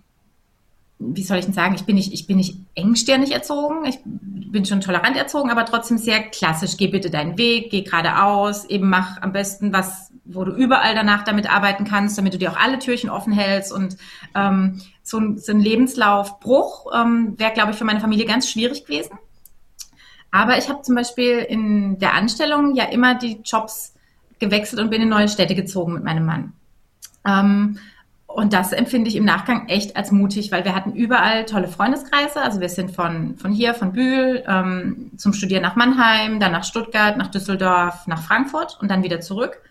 [0.99, 4.65] wie soll ich denn sagen, ich bin nicht, ich bin nicht engstirnig erzogen, ich bin
[4.65, 6.77] schon tolerant erzogen, aber trotzdem sehr klassisch.
[6.77, 11.23] Geh bitte deinen Weg, geh geradeaus, eben mach am besten was, wo du überall danach
[11.23, 13.97] damit arbeiten kannst, damit du dir auch alle Türchen offen hältst und
[14.35, 18.85] ähm, so, ein, so ein Lebenslaufbruch ähm, wäre, glaube ich, für meine Familie ganz schwierig
[18.85, 19.19] gewesen.
[20.31, 23.95] Aber ich habe zum Beispiel in der Anstellung ja immer die Jobs
[24.39, 26.53] gewechselt und bin in neue Städte gezogen mit meinem Mann.
[27.27, 27.79] Ähm,
[28.29, 32.43] und das empfinde ich im Nachgang echt als mutig, weil wir hatten überall tolle Freundeskreise.
[32.43, 36.62] Also wir sind von, von hier, von Bühl, ähm, zum Studieren nach Mannheim, dann nach
[36.62, 39.62] Stuttgart, nach Düsseldorf, nach Frankfurt und dann wieder zurück.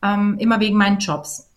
[0.00, 1.50] Ähm, immer wegen meinen Jobs.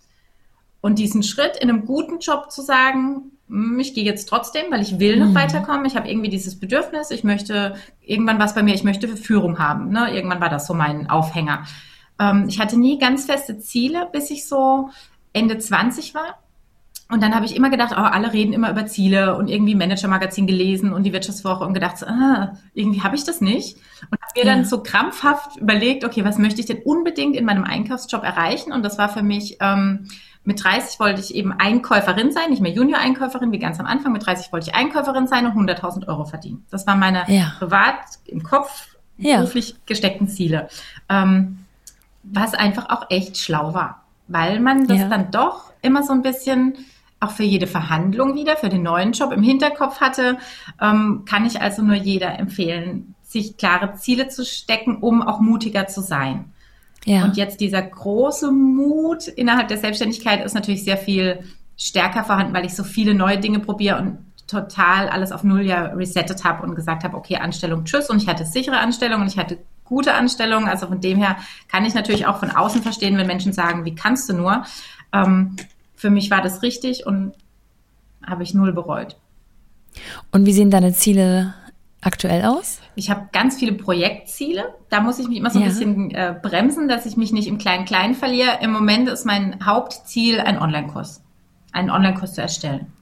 [0.82, 4.82] Und diesen Schritt in einem guten Job zu sagen, hm, ich gehe jetzt trotzdem, weil
[4.82, 5.36] ich will noch mhm.
[5.36, 5.86] weiterkommen.
[5.86, 7.12] Ich habe irgendwie dieses Bedürfnis.
[7.12, 8.73] Ich möchte irgendwann was bei mir.
[8.73, 9.91] Ich möchte Führung haben.
[9.91, 10.12] Ne?
[10.15, 11.65] Irgendwann war das so mein Aufhänger.
[12.19, 14.89] Ähm, ich hatte nie ganz feste Ziele, bis ich so
[15.34, 16.39] Ende 20 war.
[17.10, 20.48] Und dann habe ich immer gedacht, oh, alle reden immer über Ziele und irgendwie Manager-Magazin
[20.48, 23.76] gelesen und die Wirtschaftswoche und gedacht, ah, irgendwie habe ich das nicht.
[24.10, 24.56] Und habe mir ja.
[24.56, 28.72] dann so krampfhaft überlegt, okay, was möchte ich denn unbedingt in meinem Einkaufsjob erreichen?
[28.72, 30.08] Und das war für mich ähm,
[30.44, 34.12] mit 30 wollte ich eben Einkäuferin sein, nicht mehr Junior-Einkäuferin wie ganz am Anfang.
[34.12, 36.65] Mit 30 wollte ich Einkäuferin sein und 100.000 Euro verdienen.
[36.72, 37.54] Das waren meine ja.
[37.60, 39.38] privat im Kopf ja.
[39.38, 40.67] beruflich gesteckten Ziele.
[41.10, 41.65] Ähm,
[42.24, 44.00] was einfach auch echt schlau war,
[44.32, 45.10] weil man das ja.
[45.10, 46.76] dann doch immer so ein bisschen
[47.20, 50.38] auch für jede Verhandlung wieder, für den neuen Job im Hinterkopf hatte,
[50.82, 55.88] ähm, kann ich also nur jeder empfehlen, sich klare Ziele zu stecken, um auch mutiger
[55.88, 56.52] zu sein.
[57.06, 57.24] Ja.
[57.24, 61.39] Und jetzt dieser große Mut innerhalb der Selbstständigkeit ist natürlich sehr viel
[61.78, 64.17] stärker vorhanden, weil ich so viele neue Dinge probiere und
[64.48, 68.10] total alles auf Null ja resettet habe und gesagt habe, okay, Anstellung, tschüss.
[68.10, 69.60] Und ich hatte sichere Anstellung und ich hatte
[69.91, 70.67] gute Anstellung.
[70.67, 71.36] Also von dem her
[71.67, 74.63] kann ich natürlich auch von außen verstehen, wenn Menschen sagen, wie kannst du nur?
[75.12, 75.58] Ähm,
[75.95, 77.34] für mich war das richtig und
[78.25, 79.17] habe ich null bereut.
[80.32, 81.54] Und wie sehen deine Ziele
[81.99, 82.80] aktuell aus?
[82.95, 84.73] Ich habe ganz viele Projektziele.
[84.89, 85.69] Da muss ich mich immer so ein ja.
[85.69, 88.60] bisschen äh, bremsen, dass ich mich nicht im Klein-Klein verliere.
[88.62, 91.21] Im Moment ist mein Hauptziel ein Online-Kurs,
[91.73, 92.93] einen Online-Kurs zu erstellen.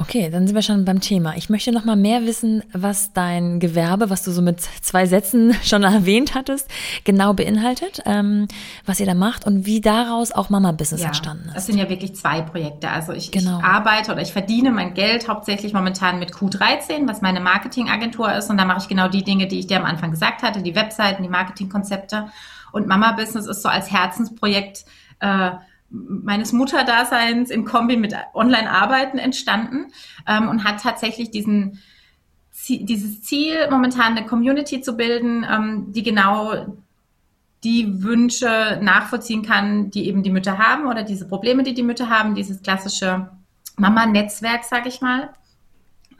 [0.00, 1.36] Okay, dann sind wir schon beim Thema.
[1.36, 5.54] Ich möchte noch mal mehr wissen, was dein Gewerbe, was du so mit zwei Sätzen
[5.62, 6.68] schon erwähnt hattest,
[7.04, 8.48] genau beinhaltet, ähm,
[8.86, 11.56] was ihr da macht und wie daraus auch Mama Business ja, entstanden ist.
[11.56, 12.90] Das sind ja wirklich zwei Projekte.
[12.90, 13.58] Also ich, genau.
[13.58, 18.50] ich arbeite oder ich verdiene mein Geld hauptsächlich momentan mit Q13, was meine Marketingagentur ist.
[18.50, 20.74] Und da mache ich genau die Dinge, die ich dir am Anfang gesagt hatte, die
[20.74, 22.26] Webseiten, die Marketingkonzepte.
[22.72, 24.84] Und Mama Business ist so als Herzensprojekt
[25.20, 25.50] äh,
[25.90, 29.92] meines Mutterdaseins in Kombi mit Online-Arbeiten entstanden
[30.26, 31.80] ähm, und hat tatsächlich diesen,
[32.68, 36.76] dieses Ziel, momentan eine Community zu bilden, ähm, die genau
[37.64, 42.08] die Wünsche nachvollziehen kann, die eben die Mütter haben oder diese Probleme, die die Mütter
[42.08, 43.28] haben, dieses klassische
[43.76, 45.30] Mama-Netzwerk, sage ich mal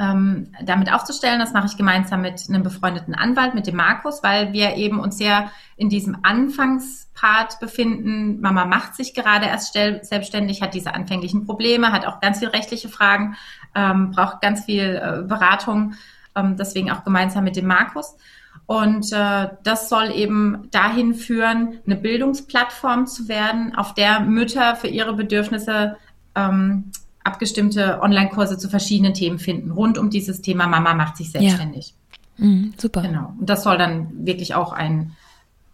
[0.00, 1.38] ähm, damit aufzustellen.
[1.38, 5.18] Das mache ich gemeinsam mit einem befreundeten Anwalt, mit dem Markus, weil wir eben uns
[5.18, 8.40] sehr in diesem Anfangspart befinden.
[8.40, 12.88] Mama macht sich gerade erst selbstständig, hat diese anfänglichen Probleme, hat auch ganz viele rechtliche
[12.88, 13.36] Fragen,
[13.74, 15.94] ähm, braucht ganz viel äh, Beratung.
[16.34, 18.16] Ähm, deswegen auch gemeinsam mit dem Markus.
[18.64, 24.88] Und äh, das soll eben dahin führen, eine Bildungsplattform zu werden, auf der Mütter für
[24.88, 25.96] ihre Bedürfnisse
[26.34, 26.90] ähm,
[27.24, 31.94] abgestimmte Online-Kurse zu verschiedenen Themen finden, rund um dieses Thema Mama macht sich selbstständig.
[32.38, 32.46] Ja.
[32.46, 33.02] Mhm, super.
[33.02, 33.35] Genau.
[33.38, 35.12] Und das soll dann wirklich auch ein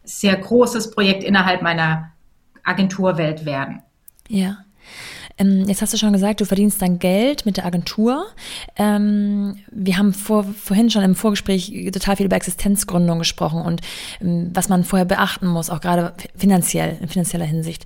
[0.04, 2.12] sehr großes Projekt innerhalb meiner
[2.64, 3.82] Agenturwelt werden.
[4.28, 4.58] Ja.
[5.38, 8.26] Ähm, jetzt hast du schon gesagt, du verdienst dein Geld mit der Agentur.
[8.76, 13.82] Ähm, wir haben vor, vorhin schon im Vorgespräch total viel über Existenzgründung gesprochen und
[14.20, 17.84] ähm, was man vorher beachten muss, auch gerade finanziell, in finanzieller Hinsicht.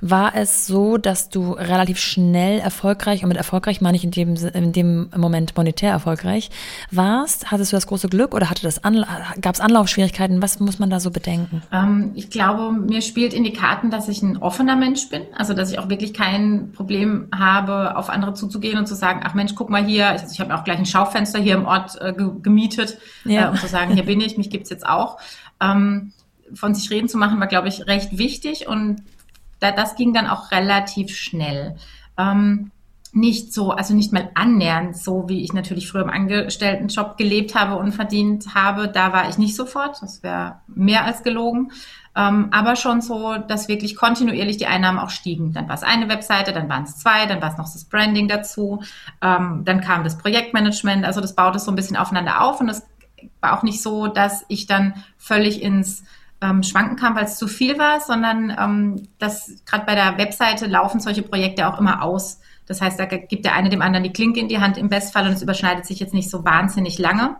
[0.00, 4.34] War es so, dass du relativ schnell erfolgreich, und mit erfolgreich meine ich in dem,
[4.36, 6.50] in dem Moment monetär erfolgreich,
[6.90, 7.50] warst?
[7.50, 10.42] Hattest du das große Glück oder hatte das gab es Anlaufschwierigkeiten?
[10.42, 11.62] Was muss man da so bedenken?
[11.72, 15.54] Ähm, ich glaube, mir spielt in die Karten, dass ich ein offener Mensch bin, also
[15.54, 19.54] dass ich auch wirklich kein Problem habe, auf andere zuzugehen und zu sagen, ach Mensch,
[19.54, 22.98] guck mal hier, also ich habe auch gleich ein Schaufenster hier im Ort äh, gemietet,
[23.24, 23.46] ja.
[23.46, 25.18] äh, um zu sagen, hier bin ich, mich gibt's jetzt auch.
[25.60, 26.12] Ähm,
[26.54, 29.02] von sich reden zu machen, war, glaube ich, recht wichtig und
[29.60, 31.76] da, das ging dann auch relativ schnell.
[32.18, 32.70] Ähm,
[33.12, 37.76] nicht so, also nicht mal annähernd so, wie ich natürlich früher im Angestelltenjob gelebt habe
[37.76, 38.88] und verdient habe.
[38.88, 40.00] Da war ich nicht sofort.
[40.00, 41.72] Das wäre mehr als gelogen.
[42.16, 45.52] Ähm, aber schon so, dass wirklich kontinuierlich die Einnahmen auch stiegen.
[45.52, 48.26] Dann war es eine Webseite, dann waren es zwei, dann war es noch das Branding
[48.26, 48.82] dazu,
[49.22, 52.82] ähm, dann kam das Projektmanagement, also das baute so ein bisschen aufeinander auf und es
[53.40, 56.02] war auch nicht so, dass ich dann völlig ins
[56.40, 60.66] ähm, Schwanken kam, weil es zu viel war, sondern ähm, dass gerade bei der Webseite
[60.66, 62.40] laufen solche Projekte auch immer aus.
[62.66, 65.26] Das heißt, da gibt der eine dem anderen die Klinke in die Hand im Bestfall
[65.26, 67.36] und es überschneidet sich jetzt nicht so wahnsinnig lange.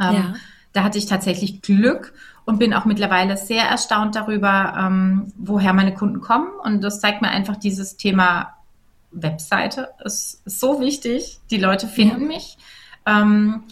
[0.00, 0.34] Ähm, ja.
[0.72, 2.14] Da hatte ich tatsächlich Glück
[2.44, 6.48] und bin auch mittlerweile sehr erstaunt darüber, ähm, woher meine Kunden kommen.
[6.62, 8.54] Und das zeigt mir einfach dieses Thema
[9.10, 11.40] Webseite ist, so wichtig.
[11.50, 12.28] Die Leute finden ja.
[12.28, 12.56] mich
[13.06, 13.64] ähm,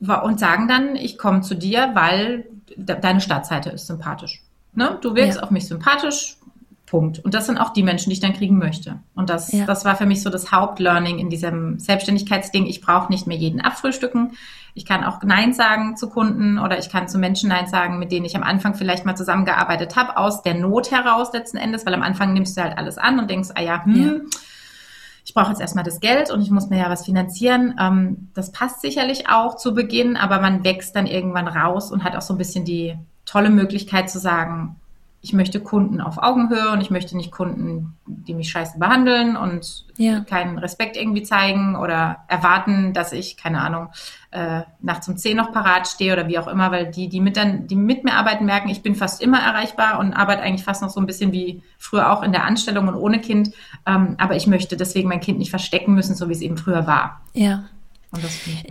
[0.00, 4.42] und sagen dann, ich komme zu dir, weil de deine Startseite ist sympathisch.
[4.74, 4.98] Ne?
[5.00, 5.42] Du wirkst ja.
[5.42, 6.36] auf mich sympathisch,
[6.86, 7.18] Punkt.
[7.18, 9.00] Und das sind auch die Menschen, die ich dann kriegen möchte.
[9.14, 9.66] Und das, ja.
[9.66, 12.66] das war für mich so das Hauptlearning in diesem Selbstständigkeitsding.
[12.66, 14.32] Ich brauche nicht mehr jeden abfrühstücken.
[14.74, 18.12] Ich kann auch Nein sagen zu Kunden oder ich kann zu Menschen Nein sagen, mit
[18.12, 21.94] denen ich am Anfang vielleicht mal zusammengearbeitet habe, aus der Not heraus letzten Endes, weil
[21.94, 24.12] am Anfang nimmst du halt alles an und denkst, ah ja, hm, ja.
[25.26, 27.74] Ich brauche jetzt erstmal das Geld und ich muss mir ja was finanzieren.
[27.80, 32.14] Ähm, das passt sicherlich auch zu Beginn, aber man wächst dann irgendwann raus und hat
[32.14, 34.76] auch so ein bisschen die tolle Möglichkeit zu sagen,
[35.26, 39.84] ich möchte Kunden auf Augenhöhe und ich möchte nicht Kunden, die mich scheiße behandeln und
[39.96, 40.20] ja.
[40.20, 43.88] keinen Respekt irgendwie zeigen oder erwarten, dass ich, keine Ahnung,
[44.30, 47.36] äh, nachts um zehn noch parat stehe oder wie auch immer, weil die, die mit
[47.36, 50.80] dann, die mit mir arbeiten, merken, ich bin fast immer erreichbar und arbeite eigentlich fast
[50.80, 53.50] noch so ein bisschen wie früher auch in der Anstellung und ohne Kind.
[53.84, 56.86] Ähm, aber ich möchte deswegen mein Kind nicht verstecken müssen, so wie es eben früher
[56.86, 57.20] war.
[57.32, 57.64] Ja.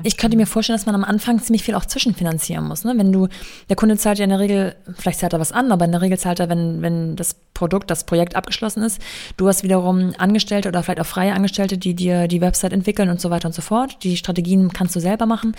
[0.03, 2.83] Ich könnte mir vorstellen, dass man am Anfang ziemlich viel auch zwischenfinanzieren muss.
[2.83, 2.93] Ne?
[2.95, 3.27] Wenn du,
[3.69, 6.01] der Kunde zahlt ja in der Regel, vielleicht zahlt er was an, aber in der
[6.01, 9.01] Regel zahlt er, wenn, wenn das Produkt, das Projekt abgeschlossen ist.
[9.37, 13.21] Du hast wiederum Angestellte oder vielleicht auch freie Angestellte, die dir die Website entwickeln und
[13.21, 14.03] so weiter und so fort.
[14.03, 15.55] Die Strategien kannst du selber machen.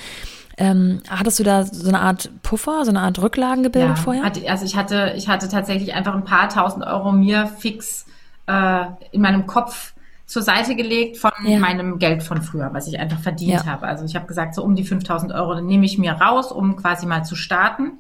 [0.59, 4.23] Ähm, hattest du da so eine Art Puffer, so eine Art Rücklagen gebildet ja, vorher?
[4.25, 8.07] Hatte, also ich hatte, ich hatte tatsächlich einfach ein paar tausend Euro mir fix
[8.47, 9.93] äh, in meinem Kopf
[10.27, 11.59] zur Seite gelegt von ja.
[11.59, 13.67] meinem Geld von früher, was ich einfach verdient ja.
[13.67, 13.87] habe.
[13.87, 17.07] Also ich habe gesagt, so um die 5000 Euro nehme ich mir raus, um quasi
[17.07, 17.93] mal zu starten.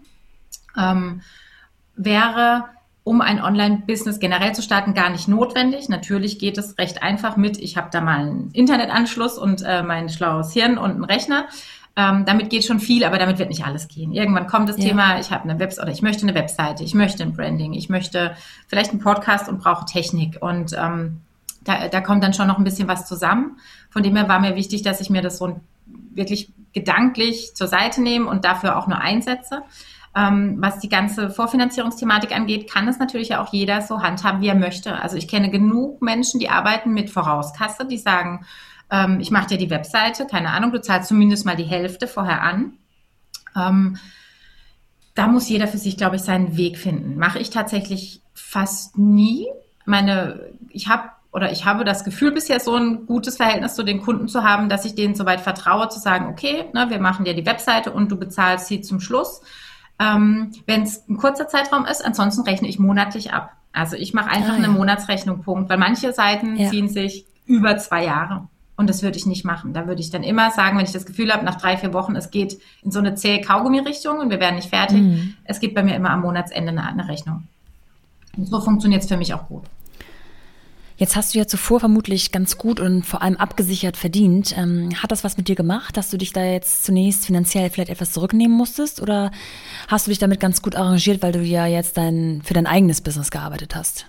[0.76, 1.22] Ähm,
[1.94, 2.64] wäre,
[3.04, 5.88] um ein Online-Business generell zu starten, gar nicht notwendig.
[5.88, 10.08] Natürlich geht es recht einfach mit, ich habe da mal einen Internetanschluss und äh, mein
[10.08, 11.46] schlaues Hirn und einen Rechner.
[11.94, 14.12] Ähm, damit geht schon viel, aber damit wird nicht alles gehen.
[14.12, 14.86] Irgendwann kommt das ja.
[14.88, 17.88] Thema, ich habe eine Website oder ich möchte eine Webseite, ich möchte ein Branding, ich
[17.88, 18.34] möchte
[18.66, 20.42] vielleicht einen Podcast und brauche Technik.
[20.42, 21.22] Und ähm,
[21.66, 23.58] da, da kommt dann schon noch ein bisschen was zusammen.
[23.90, 28.00] Von dem her war mir wichtig, dass ich mir das so wirklich gedanklich zur Seite
[28.00, 29.62] nehme und dafür auch nur einsetze.
[30.14, 34.54] Ähm, was die ganze Vorfinanzierungsthematik angeht, kann es natürlich auch jeder so handhaben, wie er
[34.54, 35.00] möchte.
[35.00, 38.46] Also ich kenne genug Menschen, die arbeiten mit Vorauskasse, die sagen,
[38.90, 42.42] ähm, ich mache dir die Webseite, keine Ahnung, du zahlst zumindest mal die Hälfte vorher
[42.42, 42.78] an.
[43.54, 43.98] Ähm,
[45.14, 47.18] da muss jeder für sich, glaube ich, seinen Weg finden.
[47.18, 49.48] Mache ich tatsächlich fast nie.
[49.86, 54.00] Meine, ich habe oder ich habe das Gefühl bisher so ein gutes Verhältnis zu den
[54.00, 57.34] Kunden zu haben, dass ich denen soweit vertraue, zu sagen, okay, ne, wir machen dir
[57.34, 59.42] die Webseite und du bezahlst sie zum Schluss.
[59.98, 63.52] Ähm, Wenn es ein kurzer Zeitraum ist, ansonsten rechne ich monatlich ab.
[63.74, 64.64] Also ich mache einfach ah, ja.
[64.64, 65.68] eine Monatsrechnung, Punkt.
[65.68, 66.70] Weil manche Seiten ja.
[66.70, 68.48] ziehen sich über zwei Jahre.
[68.78, 69.74] Und das würde ich nicht machen.
[69.74, 72.16] Da würde ich dann immer sagen, wenn ich das Gefühl habe, nach drei, vier Wochen,
[72.16, 75.34] es geht in so eine zähe Kaugummi-Richtung und wir werden nicht fertig, mhm.
[75.44, 77.46] es gibt bei mir immer am Monatsende eine, eine Rechnung.
[78.38, 79.64] Und so funktioniert es für mich auch gut.
[80.98, 84.56] Jetzt hast du ja zuvor vermutlich ganz gut und vor allem abgesichert verdient.
[84.56, 87.90] Ähm, hat das was mit dir gemacht, dass du dich da jetzt zunächst finanziell vielleicht
[87.90, 89.02] etwas zurücknehmen musstest?
[89.02, 89.30] Oder
[89.88, 93.02] hast du dich damit ganz gut arrangiert, weil du ja jetzt dein, für dein eigenes
[93.02, 94.06] Business gearbeitet hast?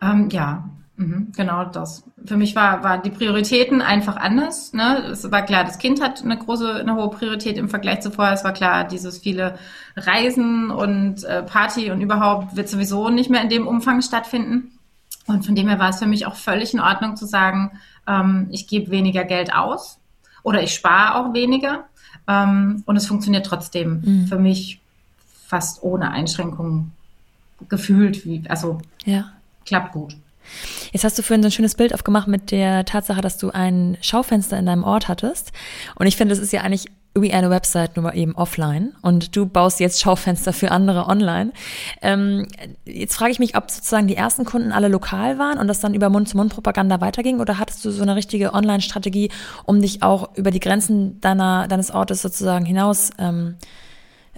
[0.00, 2.04] Ähm, ja, mhm, genau das.
[2.24, 4.72] Für mich war, waren die Prioritäten einfach anders.
[4.72, 5.08] Ne?
[5.10, 8.34] Es war klar, das Kind hat eine große, eine hohe Priorität im Vergleich zu vorher.
[8.34, 9.58] Es war klar, dieses viele
[9.96, 14.78] Reisen und äh, Party und überhaupt wird sowieso nicht mehr in dem Umfang stattfinden.
[15.26, 18.48] Und von dem her war es für mich auch völlig in Ordnung zu sagen, ähm,
[18.50, 19.98] ich gebe weniger Geld aus
[20.42, 21.84] oder ich spare auch weniger.
[22.28, 24.26] Ähm, und es funktioniert trotzdem mhm.
[24.26, 24.80] für mich
[25.46, 26.92] fast ohne Einschränkungen
[27.68, 28.24] gefühlt.
[28.24, 29.32] Wie, also ja.
[29.64, 30.16] klappt gut.
[30.92, 33.96] Jetzt hast du vorhin so ein schönes Bild aufgemacht mit der Tatsache, dass du ein
[34.00, 35.52] Schaufenster in deinem Ort hattest.
[35.94, 38.94] Und ich finde, das ist ja eigentlich wie eine Website, nur eben offline.
[39.02, 41.52] Und du baust jetzt Schaufenster für andere online.
[42.00, 42.48] Ähm,
[42.84, 45.94] jetzt frage ich mich, ob sozusagen die ersten Kunden alle lokal waren und das dann
[45.94, 49.30] über Mund-zu-Mund-Propaganda weiterging oder hattest du so eine richtige Online-Strategie,
[49.64, 53.56] um dich auch über die Grenzen deiner, deines Ortes sozusagen hinaus ähm,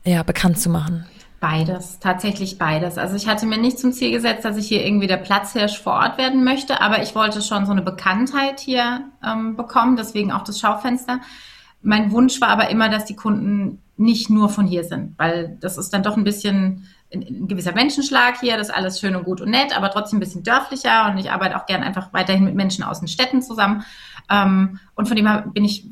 [0.05, 1.07] ja, bekannt zu machen?
[1.39, 2.97] Beides, tatsächlich beides.
[2.97, 5.93] Also ich hatte mir nicht zum Ziel gesetzt, dass ich hier irgendwie der Platzhirsch vor
[5.93, 10.43] Ort werden möchte, aber ich wollte schon so eine Bekanntheit hier ähm, bekommen, deswegen auch
[10.43, 11.21] das Schaufenster.
[11.85, 15.79] Mein Wunsch war aber immer, dass die Kunden nicht nur von hier sind, weil das
[15.79, 19.41] ist dann doch ein bisschen ein, gewisser Menschenschlag hier, das ist alles schön und gut
[19.41, 22.55] und nett, aber trotzdem ein bisschen dörflicher und ich arbeite auch gern einfach weiterhin mit
[22.55, 23.85] Menschen aus den Städten zusammen.
[24.31, 25.87] Ähm, und von dem her bin ich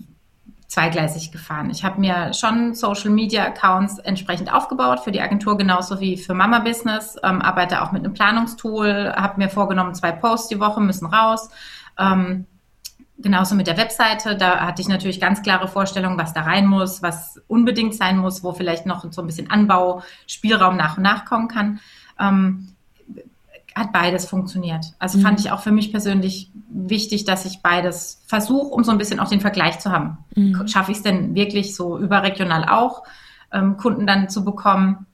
[0.67, 1.69] zweigleisig gefahren.
[1.71, 6.33] Ich habe mir schon Social Media Accounts entsprechend aufgebaut für die Agentur genauso wie für
[6.33, 10.81] Mama Business, ähm, arbeite auch mit einem Planungstool, habe mir vorgenommen, zwei Posts die Woche
[10.81, 11.51] müssen raus.
[11.99, 12.47] Ähm,
[13.23, 17.03] Genauso mit der Webseite, da hatte ich natürlich ganz klare Vorstellungen, was da rein muss,
[17.03, 21.47] was unbedingt sein muss, wo vielleicht noch so ein bisschen Anbauspielraum nach und nach kommen
[21.47, 21.81] kann.
[22.19, 22.69] Ähm,
[23.75, 24.87] hat beides funktioniert.
[24.99, 25.23] Also mhm.
[25.23, 29.21] fand ich auch für mich persönlich wichtig, dass ich beides versuche, um so ein bisschen
[29.21, 30.19] auch den Vergleich zu haben.
[30.35, 30.67] Mhm.
[30.69, 33.05] Schaffe ich es denn wirklich so überregional auch,
[33.53, 35.07] ähm, Kunden dann zu bekommen?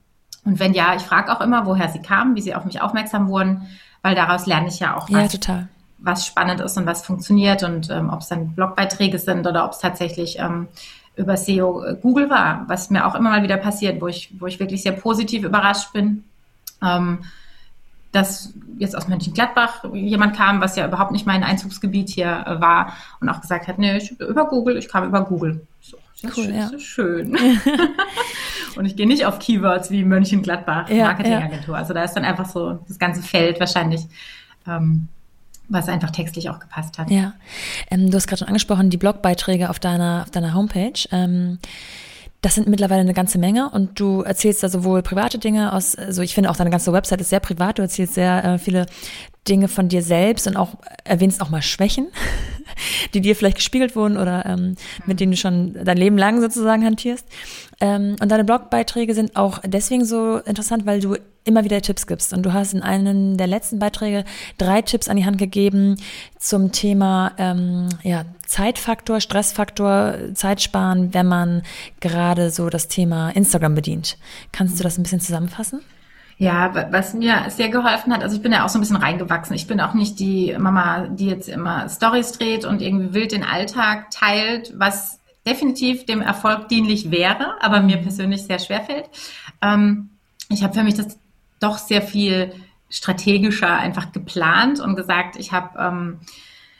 [0.45, 3.29] Und wenn ja, ich frage auch immer, woher sie kamen, wie sie auf mich aufmerksam
[3.29, 3.67] wurden,
[4.01, 5.33] weil daraus lerne ich ja auch was.
[5.33, 5.67] Ja, total
[6.01, 9.71] was spannend ist und was funktioniert und ähm, ob es dann Blogbeiträge sind oder ob
[9.71, 10.67] es tatsächlich ähm,
[11.15, 14.47] über SEO äh, Google war, was mir auch immer mal wieder passiert, wo ich, wo
[14.47, 16.23] ich wirklich sehr positiv überrascht bin.
[16.81, 17.19] Ähm,
[18.11, 22.93] dass jetzt aus Mönchengladbach jemand kam, was ja überhaupt nicht mein Einzugsgebiet hier äh, war
[23.19, 25.61] und auch gesagt hat, nee, ich, über Google, ich kam über Google.
[25.81, 26.79] So, Das cool, ist ja.
[26.79, 27.37] schön.
[28.75, 31.75] und ich gehe nicht auf Keywords wie Mönchengladbach, ja, Marketingagentur.
[31.75, 31.79] Ja.
[31.79, 34.01] Also da ist dann einfach so das ganze Feld wahrscheinlich,
[34.67, 35.07] ähm,
[35.69, 37.09] was einfach textlich auch gepasst hat.
[37.09, 37.33] Ja,
[37.89, 41.07] ähm, du hast gerade schon angesprochen, die Blogbeiträge auf deiner, auf deiner Homepage.
[41.11, 41.59] Ähm,
[42.41, 46.21] das sind mittlerweile eine ganze Menge und du erzählst da sowohl private Dinge aus, also
[46.21, 48.85] ich finde auch deine ganze Website ist sehr privat, du erzählst sehr äh, viele
[49.49, 52.07] Dinge von dir selbst und auch erwähnst auch mal Schwächen,
[53.13, 54.75] die dir vielleicht gespiegelt wurden oder ähm,
[55.05, 57.25] mit denen du schon dein Leben lang sozusagen hantierst.
[57.81, 62.31] Ähm, und deine Blogbeiträge sind auch deswegen so interessant, weil du immer wieder Tipps gibst.
[62.33, 64.23] Und du hast in einem der letzten Beiträge
[64.57, 65.97] drei Tipps an die Hand gegeben
[66.37, 71.63] zum Thema ähm, ja, Zeitfaktor, Stressfaktor, Zeitsparen, wenn man
[72.01, 74.17] gerade so das Thema Instagram bedient.
[74.51, 75.81] Kannst du das ein bisschen zusammenfassen?
[76.41, 79.57] Ja, was mir sehr geholfen hat, also ich bin ja auch so ein bisschen reingewachsen.
[79.57, 83.43] Ich bin auch nicht die Mama, die jetzt immer Stories dreht und irgendwie wild den
[83.43, 89.09] Alltag teilt, was definitiv dem Erfolg dienlich wäre, aber mir persönlich sehr schwer fällt.
[89.61, 90.11] Ähm,
[90.47, 91.19] ich habe für mich das
[91.59, 92.53] doch sehr viel
[92.89, 96.19] strategischer einfach geplant und gesagt, ich habe ähm,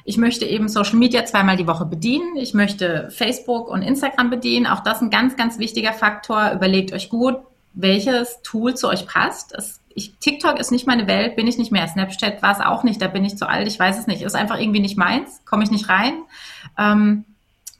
[0.05, 2.37] ich möchte eben Social Media zweimal die Woche bedienen.
[2.37, 4.67] Ich möchte Facebook und Instagram bedienen.
[4.67, 6.53] Auch das ist ein ganz, ganz wichtiger Faktor.
[6.53, 7.35] Überlegt euch gut,
[7.81, 9.53] welches Tool zu euch passt.
[9.55, 11.87] Es, ich, TikTok ist nicht meine Welt, bin ich nicht mehr.
[11.87, 14.21] Snapchat war es auch nicht, da bin ich zu alt, ich weiß es nicht.
[14.21, 16.13] Ist einfach irgendwie nicht meins, komme ich nicht rein.
[16.77, 17.25] Ähm,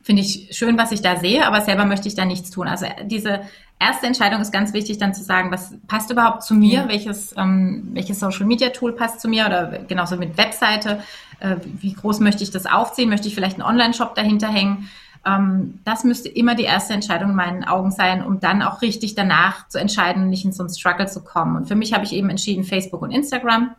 [0.01, 2.67] Finde ich schön, was ich da sehe, aber selber möchte ich da nichts tun.
[2.67, 3.41] Also diese
[3.79, 6.87] erste Entscheidung ist ganz wichtig, dann zu sagen, was passt überhaupt zu mir, ja.
[6.87, 11.03] welches, ähm, welches Social Media Tool passt zu mir oder genauso mit Webseite,
[11.39, 14.89] äh, wie groß möchte ich das aufziehen, möchte ich vielleicht einen Online-Shop dahinter hängen
[15.25, 19.15] ähm, das müsste immer die erste Entscheidung in meinen Augen sein, um dann auch richtig
[19.15, 21.55] danach zu entscheiden, nicht in so einen Struggle zu kommen.
[21.57, 23.75] Und für mich habe ich eben entschieden Facebook und Instagram,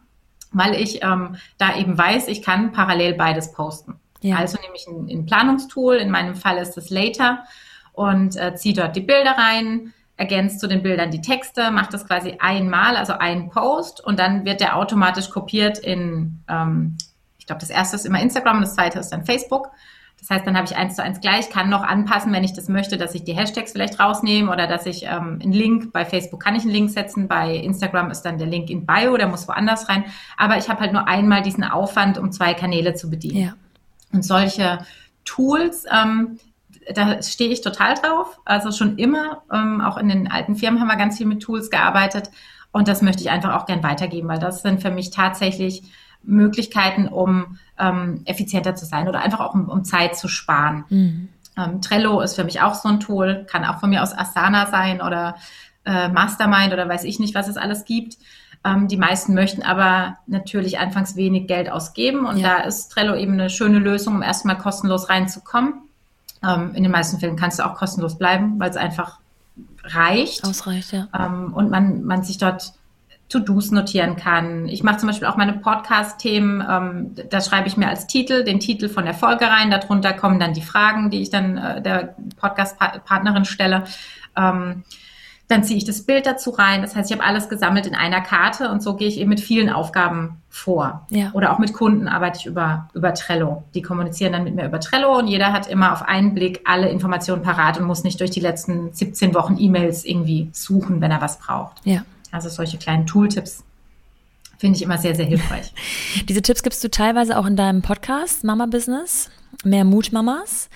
[0.52, 3.94] weil ich ähm, da eben weiß, ich kann parallel beides posten.
[4.20, 4.36] Ja.
[4.36, 7.44] Also nehme ich ein, ein, Planungstool, in meinem Fall ist es Later
[7.92, 12.06] und äh, ziehe dort die Bilder rein, ergänzt zu den Bildern die Texte, mache das
[12.06, 16.98] quasi einmal, also einen Post und dann wird der automatisch kopiert in, ähm,
[17.38, 19.70] ich glaube, das erste ist immer Instagram das zweite ist dann Facebook.
[20.20, 22.68] Das heißt, dann habe ich eins zu eins gleich, kann noch anpassen, wenn ich das
[22.68, 26.42] möchte, dass ich die Hashtags vielleicht rausnehme oder dass ich ähm, einen Link, bei Facebook
[26.42, 29.48] kann ich einen Link setzen, bei Instagram ist dann der Link in Bio, der muss
[29.48, 30.04] woanders rein.
[30.36, 33.44] Aber ich habe halt nur einmal diesen Aufwand, um zwei Kanäle zu bedienen.
[33.44, 33.54] Ja.
[34.12, 34.80] Und solche
[35.24, 36.38] Tools, ähm,
[36.94, 38.40] da stehe ich total drauf.
[38.44, 41.70] Also schon immer, ähm, auch in den alten Firmen haben wir ganz viel mit Tools
[41.70, 42.30] gearbeitet.
[42.72, 45.82] Und das möchte ich einfach auch gern weitergeben, weil das sind für mich tatsächlich
[46.22, 50.84] Möglichkeiten, um ähm, effizienter zu sein oder einfach auch um, um Zeit zu sparen.
[50.88, 51.28] Mhm.
[51.56, 54.66] Ähm, Trello ist für mich auch so ein Tool, kann auch von mir aus Asana
[54.66, 55.36] sein oder
[55.84, 58.18] äh, Mastermind oder weiß ich nicht, was es alles gibt.
[58.62, 62.58] Ähm, die meisten möchten aber natürlich anfangs wenig Geld ausgeben und ja.
[62.58, 65.74] da ist Trello eben eine schöne Lösung, um erstmal kostenlos reinzukommen.
[66.42, 69.18] Ähm, in den meisten Fällen kannst du auch kostenlos bleiben, weil es einfach
[69.84, 70.44] reicht.
[70.44, 71.08] Ausreicht, ja.
[71.18, 72.74] Ähm, und man, man sich dort
[73.30, 74.68] To-Dos notieren kann.
[74.68, 78.60] Ich mache zum Beispiel auch meine Podcast-Themen, ähm, da schreibe ich mir als Titel den
[78.60, 82.16] Titel von der Folge rein, darunter kommen dann die Fragen, die ich dann äh, der
[82.36, 83.84] Podcast-Partnerin stelle.
[84.36, 84.82] Ähm,
[85.50, 86.80] dann ziehe ich das Bild dazu rein.
[86.80, 89.40] Das heißt, ich habe alles gesammelt in einer Karte und so gehe ich eben mit
[89.40, 91.06] vielen Aufgaben vor.
[91.10, 91.32] Ja.
[91.32, 93.64] Oder auch mit Kunden arbeite ich über, über Trello.
[93.74, 96.88] Die kommunizieren dann mit mir über Trello und jeder hat immer auf einen Blick alle
[96.88, 101.20] Informationen parat und muss nicht durch die letzten 17 Wochen E-Mails irgendwie suchen, wenn er
[101.20, 101.78] was braucht.
[101.84, 102.02] Ja.
[102.30, 103.64] Also solche kleinen Tooltips
[104.60, 105.72] finde ich immer sehr, sehr hilfreich.
[106.28, 109.30] Diese Tipps gibst du teilweise auch in deinem Podcast Mama Business,
[109.64, 110.68] mehr Mut Mamas.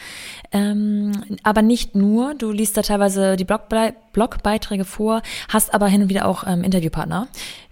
[0.52, 6.02] Ähm, aber nicht nur, du liest da teilweise die Blogbe Blogbeiträge vor, hast aber hin
[6.02, 7.28] und wieder auch ähm, Interviewpartner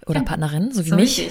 [0.07, 1.31] oder ja, Partnerin, so wie so mich.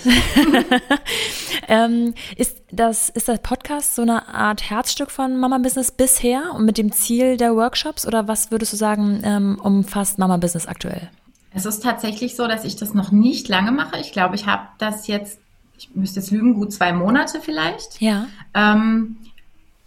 [1.67, 6.65] ähm, ist das ist das Podcast so eine Art Herzstück von Mama Business bisher und
[6.65, 11.09] mit dem Ziel der Workshops oder was würdest du sagen ähm, umfasst Mama Business aktuell?
[11.53, 13.99] Es ist tatsächlich so, dass ich das noch nicht lange mache.
[13.99, 15.39] Ich glaube, ich habe das jetzt,
[15.77, 18.01] ich müsste jetzt lügen, gut zwei Monate vielleicht.
[18.01, 18.27] Ja.
[18.53, 19.17] Ähm,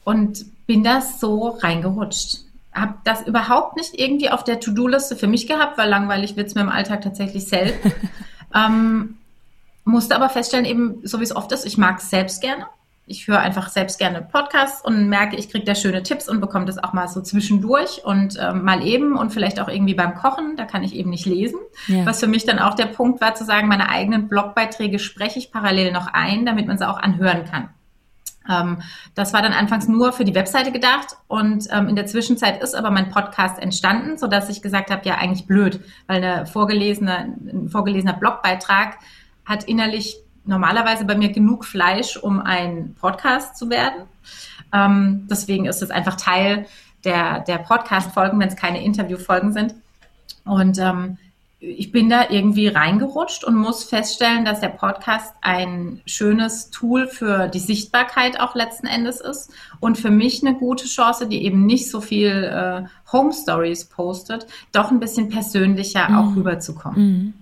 [0.05, 2.41] und bin das so reingerutscht.
[2.73, 6.55] Habe das überhaupt nicht irgendwie auf der To-Do-Liste für mich gehabt, weil langweilig wird es
[6.55, 7.93] mir im Alltag tatsächlich selten.
[8.55, 9.17] ähm,
[9.85, 12.67] musste aber feststellen, eben so wie es oft ist, ich mag es selbst gerne
[13.07, 16.65] ich höre einfach selbst gerne Podcasts und merke, ich kriege da schöne Tipps und bekomme
[16.65, 20.57] das auch mal so zwischendurch und äh, mal eben und vielleicht auch irgendwie beim Kochen,
[20.57, 21.59] da kann ich eben nicht lesen.
[21.87, 22.07] Ja.
[22.07, 25.53] Was für mich dann auch der Punkt war, zu sagen, meine eigenen Blogbeiträge spreche ich
[25.53, 27.69] parallel noch ein, damit man sie auch anhören kann.
[28.49, 28.83] Ähm,
[29.15, 32.75] das war dann anfangs nur für die Webseite gedacht und ähm, in der Zwischenzeit ist
[32.75, 37.37] aber mein Podcast entstanden, so dass ich gesagt habe, ja eigentlich blöd, weil eine vorgelesene,
[37.53, 38.99] ein vorgelesener Blogbeitrag
[39.45, 44.03] hat innerlich normalerweise bei mir genug Fleisch, um ein Podcast zu werden.
[44.73, 46.67] Ähm, deswegen ist es einfach Teil
[47.05, 49.75] der, der Podcast-Folgen, wenn es keine Interview-Folgen sind.
[50.45, 51.19] Und ähm,
[51.61, 57.49] ich bin da irgendwie reingerutscht und muss feststellen, dass der Podcast ein schönes Tool für
[57.49, 61.91] die Sichtbarkeit auch letzten Endes ist und für mich eine gute Chance, die eben nicht
[61.91, 66.17] so viel äh, Home Stories postet, doch ein bisschen persönlicher mhm.
[66.17, 67.01] auch rüberzukommen.
[67.01, 67.35] Mhm.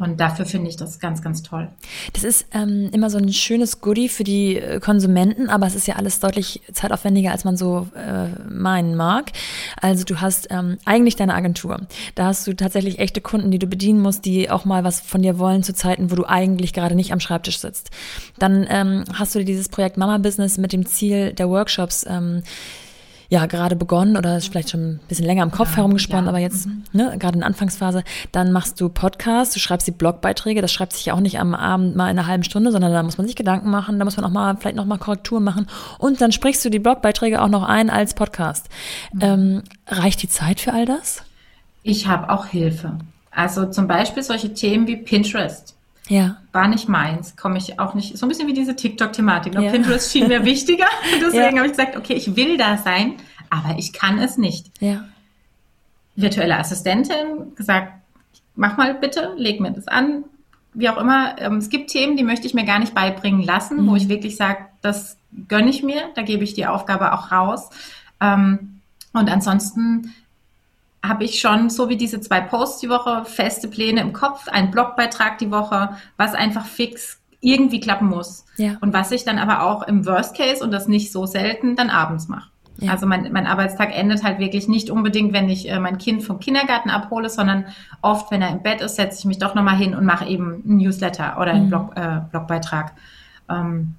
[0.00, 1.68] Und dafür finde ich das ganz, ganz toll.
[2.14, 5.86] Das ist ähm, immer so ein schönes Goodie für die äh, Konsumenten, aber es ist
[5.86, 9.32] ja alles deutlich zeitaufwendiger, als man so äh, meinen mag.
[9.78, 11.82] Also du hast ähm, eigentlich deine Agentur.
[12.14, 15.20] Da hast du tatsächlich echte Kunden, die du bedienen musst, die auch mal was von
[15.20, 17.90] dir wollen zu Zeiten, wo du eigentlich gerade nicht am Schreibtisch sitzt.
[18.38, 22.06] Dann ähm, hast du dieses Projekt Mama Business mit dem Ziel der Workshops.
[22.08, 22.42] Ähm,
[23.30, 26.30] ja gerade begonnen oder ist vielleicht schon ein bisschen länger im Kopf ja, herumgesponnen, ja.
[26.30, 26.82] aber jetzt mhm.
[26.92, 28.02] ne, gerade in der Anfangsphase,
[28.32, 31.54] dann machst du Podcasts, du schreibst die Blogbeiträge, das schreibt sich ja auch nicht am
[31.54, 34.16] Abend mal in einer halben Stunde, sondern da muss man sich Gedanken machen, da muss
[34.16, 35.68] man auch mal vielleicht noch mal Korrekturen machen
[35.98, 38.68] und dann sprichst du die Blogbeiträge auch noch ein als Podcast.
[39.12, 39.20] Mhm.
[39.22, 41.22] Ähm, reicht die Zeit für all das?
[41.84, 42.98] Ich habe auch Hilfe.
[43.30, 45.76] Also zum Beispiel solche Themen wie Pinterest.
[46.10, 46.36] Ja.
[46.52, 48.18] War nicht meins, komme ich auch nicht.
[48.18, 49.54] So ein bisschen wie diese TikTok-Thematik.
[49.54, 49.70] Ja.
[49.70, 50.88] Pinterest schien mir wichtiger.
[51.20, 51.62] Deswegen ja.
[51.62, 53.14] habe ich gesagt, okay, ich will da sein,
[53.48, 54.72] aber ich kann es nicht.
[54.80, 55.04] Ja.
[56.16, 57.92] Virtuelle Assistentin gesagt,
[58.56, 60.24] mach mal bitte, leg mir das an.
[60.74, 63.82] Wie auch immer, ähm, es gibt Themen, die möchte ich mir gar nicht beibringen lassen,
[63.82, 63.86] mhm.
[63.88, 67.70] wo ich wirklich sage, das gönne ich mir, da gebe ich die Aufgabe auch raus.
[68.20, 68.80] Ähm,
[69.12, 70.12] und ansonsten
[71.02, 74.70] habe ich schon so wie diese zwei Posts die Woche feste Pläne im Kopf, einen
[74.70, 78.44] Blogbeitrag die Woche, was einfach fix irgendwie klappen muss.
[78.56, 78.76] Ja.
[78.80, 81.88] Und was ich dann aber auch im Worst Case und das nicht so selten dann
[81.88, 82.50] abends mache.
[82.78, 82.92] Ja.
[82.92, 86.40] Also mein, mein Arbeitstag endet halt wirklich nicht unbedingt, wenn ich äh, mein Kind vom
[86.40, 87.66] Kindergarten abhole, sondern
[88.00, 90.62] oft, wenn er im Bett ist, setze ich mich doch nochmal hin und mache eben
[90.64, 91.68] ein Newsletter oder einen mhm.
[91.68, 92.94] Blog, äh, Blogbeitrag.
[93.48, 93.96] Ähm,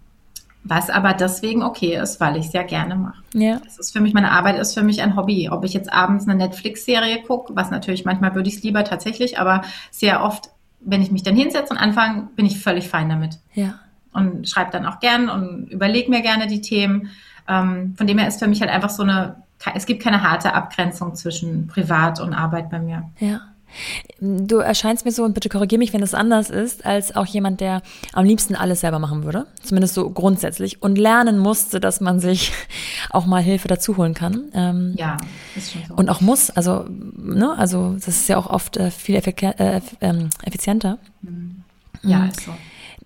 [0.63, 3.23] was aber deswegen okay ist, weil ich es ja gerne mache.
[3.33, 3.59] Ja.
[3.63, 5.49] Das ist für mich, meine Arbeit ist für mich ein Hobby.
[5.49, 9.39] Ob ich jetzt abends eine Netflix-Serie gucke, was natürlich manchmal würde ich es lieber tatsächlich,
[9.39, 10.49] aber sehr oft,
[10.79, 13.39] wenn ich mich dann hinsetze und anfange, bin ich völlig fein damit.
[13.53, 13.79] Ja.
[14.13, 17.09] Und schreibe dann auch gern und überlege mir gerne die Themen.
[17.47, 19.37] Ähm, von dem her ist für mich halt einfach so eine,
[19.73, 23.09] es gibt keine harte Abgrenzung zwischen Privat und Arbeit bei mir.
[23.19, 23.41] Ja.
[24.19, 27.61] Du erscheinst mir so, und bitte korrigiere mich, wenn es anders ist, als auch jemand,
[27.61, 27.81] der
[28.13, 29.47] am liebsten alles selber machen würde.
[29.61, 30.81] Zumindest so grundsätzlich.
[30.81, 32.51] Und lernen musste, dass man sich
[33.09, 34.45] auch mal Hilfe dazu holen kann.
[34.53, 35.17] Ähm, ja,
[35.55, 35.95] ist schon so.
[35.95, 36.49] Und auch muss.
[36.49, 40.97] Also, ne, also, das ist ja auch oft äh, viel äh, ähm, effizienter.
[41.21, 41.63] Mhm.
[42.03, 42.29] Ja, mhm.
[42.29, 42.51] ist so.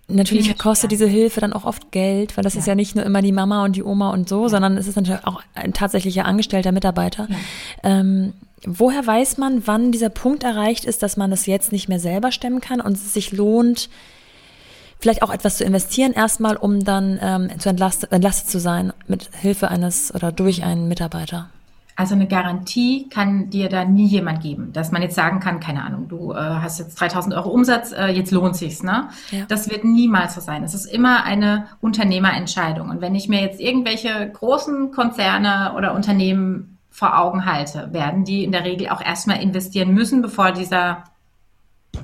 [0.07, 2.59] Natürlich kostet diese Hilfe dann auch oft Geld, weil das ja.
[2.59, 4.97] ist ja nicht nur immer die Mama und die Oma und so, sondern es ist
[4.97, 7.27] natürlich auch ein tatsächlicher angestellter Mitarbeiter.
[7.27, 7.35] Ja.
[7.81, 8.33] Ähm,
[8.63, 12.31] woher weiß man, wann dieser Punkt erreicht ist, dass man das jetzt nicht mehr selber
[12.31, 13.89] stemmen kann und es sich lohnt,
[14.99, 19.29] vielleicht auch etwas zu investieren, erstmal, um dann ähm, zu entlastet, entlastet zu sein mit
[19.39, 21.49] Hilfe eines oder durch einen Mitarbeiter?
[21.97, 25.81] Also eine Garantie kann dir da nie jemand geben, dass man jetzt sagen kann, keine
[25.83, 29.07] Ahnung, du äh, hast jetzt 3000 Euro Umsatz, äh, jetzt lohnt sich's, ne?
[29.31, 29.45] Ja.
[29.47, 30.63] Das wird niemals so sein.
[30.65, 32.89] Es ist immer eine Unternehmerentscheidung.
[32.89, 38.45] Und wenn ich mir jetzt irgendwelche großen Konzerne oder Unternehmen vor Augen halte, werden die
[38.45, 41.03] in der Regel auch erstmal investieren müssen, bevor dieser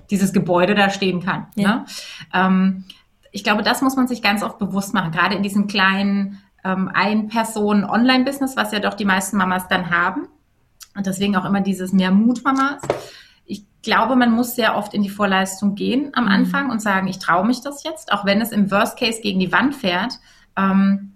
[0.09, 1.47] dieses Gebäude da stehen kann.
[1.55, 1.67] Ja.
[1.67, 1.85] Ne?
[2.33, 2.83] Ähm,
[3.31, 6.91] ich glaube, das muss man sich ganz oft bewusst machen, gerade in diesen kleinen ähm,
[6.93, 10.27] Ein-Personen-Online-Business, was ja doch die meisten Mamas dann haben.
[10.93, 12.81] Und deswegen auch immer dieses mehr Mut-Mamas.
[13.45, 16.31] Ich glaube, man muss sehr oft in die Vorleistung gehen am mhm.
[16.31, 19.39] Anfang und sagen, ich traue mich das jetzt, auch wenn es im Worst Case gegen
[19.39, 20.19] die Wand fährt,
[20.57, 21.13] ähm,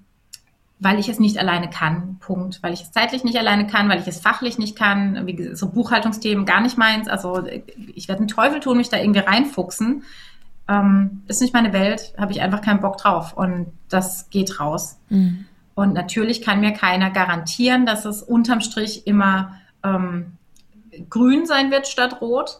[0.80, 2.18] weil ich es nicht alleine kann.
[2.20, 2.62] Punkt.
[2.62, 5.26] Weil ich es zeitlich nicht alleine kann, weil ich es fachlich nicht kann.
[5.26, 7.08] Wie so Buchhaltungsthemen gar nicht meins.
[7.08, 7.46] Also
[7.94, 10.04] ich werde einen Teufel tun, mich da irgendwie reinfuchsen.
[10.68, 13.34] Ähm, ist nicht meine Welt, habe ich einfach keinen Bock drauf.
[13.34, 15.00] Und das geht raus.
[15.10, 15.46] Mhm.
[15.76, 20.34] Und natürlich kann mir keiner garantieren, dass es unterm Strich immer ähm,
[21.10, 22.60] grün sein wird statt rot.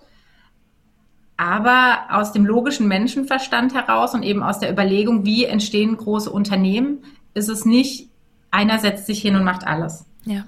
[1.38, 7.04] Aber aus dem logischen Menschenverstand heraus und eben aus der Überlegung, wie entstehen große Unternehmen,
[7.36, 8.10] ist es nicht,
[8.50, 10.06] einer setzt sich hin und macht alles.
[10.26, 10.46] Ja.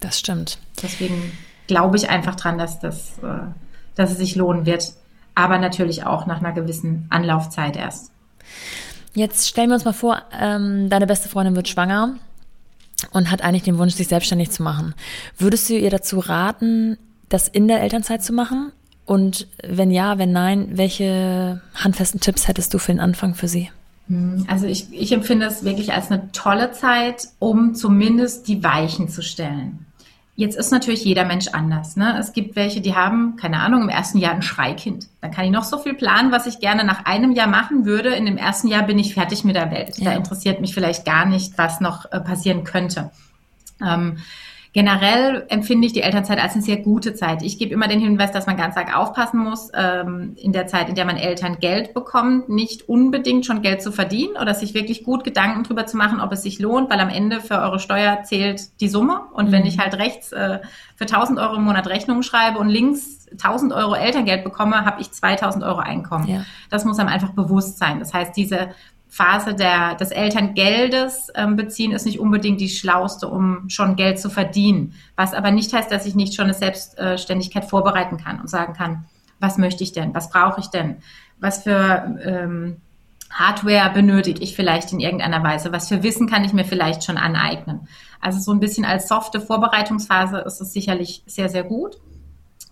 [0.00, 0.58] Das stimmt.
[0.80, 1.32] Deswegen
[1.66, 3.48] glaube ich einfach dran, dass, das, äh,
[3.94, 4.94] dass es sich lohnen wird.
[5.34, 8.10] Aber natürlich auch nach einer gewissen Anlaufzeit erst.
[9.14, 12.14] Jetzt stellen wir uns mal vor, ähm, deine beste Freundin wird schwanger
[13.10, 14.94] und hat eigentlich den Wunsch, sich selbstständig zu machen.
[15.36, 16.98] Würdest du ihr dazu raten,
[17.28, 18.72] das in der Elternzeit zu machen?
[19.04, 23.70] Und wenn ja, wenn nein, welche handfesten Tipps hättest du für den Anfang für sie?
[24.08, 29.08] Hm, also ich, ich empfinde es wirklich als eine tolle Zeit, um zumindest die Weichen
[29.08, 29.86] zu stellen.
[30.38, 31.96] Jetzt ist natürlich jeder Mensch anders.
[31.96, 32.16] Ne?
[32.16, 35.08] Es gibt welche, die haben, keine Ahnung, im ersten Jahr ein Schreikind.
[35.20, 38.10] Dann kann ich noch so viel planen, was ich gerne nach einem Jahr machen würde.
[38.10, 39.98] In dem ersten Jahr bin ich fertig mit der Welt.
[39.98, 40.12] Ja.
[40.12, 43.10] Da interessiert mich vielleicht gar nicht, was noch äh, passieren könnte.
[43.84, 44.18] Ähm,
[44.78, 47.42] Generell empfinde ich die Elternzeit als eine sehr gute Zeit.
[47.42, 50.88] Ich gebe immer den Hinweis, dass man ganz arg aufpassen muss, ähm, in der Zeit,
[50.88, 55.02] in der man Eltern Geld bekommt, nicht unbedingt schon Geld zu verdienen oder sich wirklich
[55.02, 58.22] gut Gedanken drüber zu machen, ob es sich lohnt, weil am Ende für eure Steuer
[58.22, 59.22] zählt die Summe.
[59.32, 59.52] Und mhm.
[59.52, 60.60] wenn ich halt rechts äh,
[60.94, 65.10] für 1000 Euro im Monat Rechnungen schreibe und links 1000 Euro Elterngeld bekomme, habe ich
[65.10, 66.28] 2000 Euro Einkommen.
[66.28, 66.44] Ja.
[66.70, 67.98] Das muss einem einfach bewusst sein.
[67.98, 68.68] Das heißt, diese
[69.08, 74.28] Phase der, des Elterngeldes ähm, beziehen ist nicht unbedingt die schlauste, um schon Geld zu
[74.28, 74.94] verdienen.
[75.16, 79.06] Was aber nicht heißt, dass ich nicht schon eine Selbstständigkeit vorbereiten kann und sagen kann,
[79.40, 80.14] was möchte ich denn?
[80.14, 80.96] Was brauche ich denn?
[81.40, 82.76] Was für ähm,
[83.30, 85.72] Hardware benötige ich vielleicht in irgendeiner Weise?
[85.72, 87.88] Was für Wissen kann ich mir vielleicht schon aneignen?
[88.20, 91.98] Also so ein bisschen als softe Vorbereitungsphase ist es sicherlich sehr, sehr gut.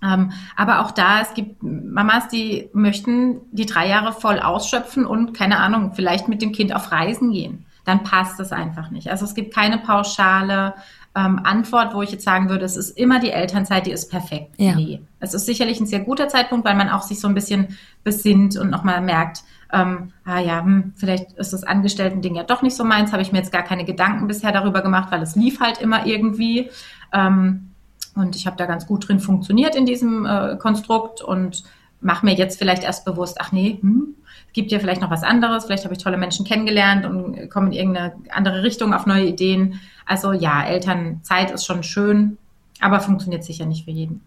[0.03, 5.33] Ähm, aber auch da, es gibt Mamas, die möchten die drei Jahre voll ausschöpfen und
[5.33, 7.65] keine Ahnung, vielleicht mit dem Kind auf Reisen gehen.
[7.85, 9.11] Dann passt es einfach nicht.
[9.11, 10.75] Also es gibt keine pauschale
[11.15, 14.55] ähm, Antwort, wo ich jetzt sagen würde, es ist immer die Elternzeit, die ist perfekt.
[14.59, 14.75] Ja.
[14.75, 15.01] Nee.
[15.19, 18.57] Es ist sicherlich ein sehr guter Zeitpunkt, weil man auch sich so ein bisschen besinnt
[18.59, 19.43] und nochmal merkt,
[19.73, 23.33] ähm, ah ja, hm, vielleicht ist das Angestellten-Ding ja doch nicht so meins, habe ich
[23.33, 26.71] mir jetzt gar keine Gedanken bisher darüber gemacht, weil es lief halt immer irgendwie.
[27.13, 27.71] Ähm,
[28.17, 31.63] und ich habe da ganz gut drin funktioniert in diesem äh, Konstrukt und
[32.01, 34.15] mache mir jetzt vielleicht erst bewusst, ach nee, hm,
[34.53, 37.73] gibt ja vielleicht noch was anderes, vielleicht habe ich tolle Menschen kennengelernt und komme in
[37.75, 39.81] irgendeine andere Richtung auf neue Ideen.
[40.07, 42.39] Also ja, Elternzeit ist schon schön,
[42.81, 44.23] aber funktioniert sicher nicht für jeden.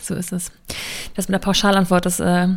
[0.00, 0.50] So ist es.
[1.14, 2.48] Das mit der Pauschalantwort, das, äh,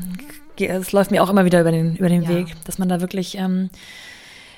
[0.57, 2.29] das läuft mir auch immer wieder über den, über den ja.
[2.29, 3.69] Weg, dass man da wirklich ähm,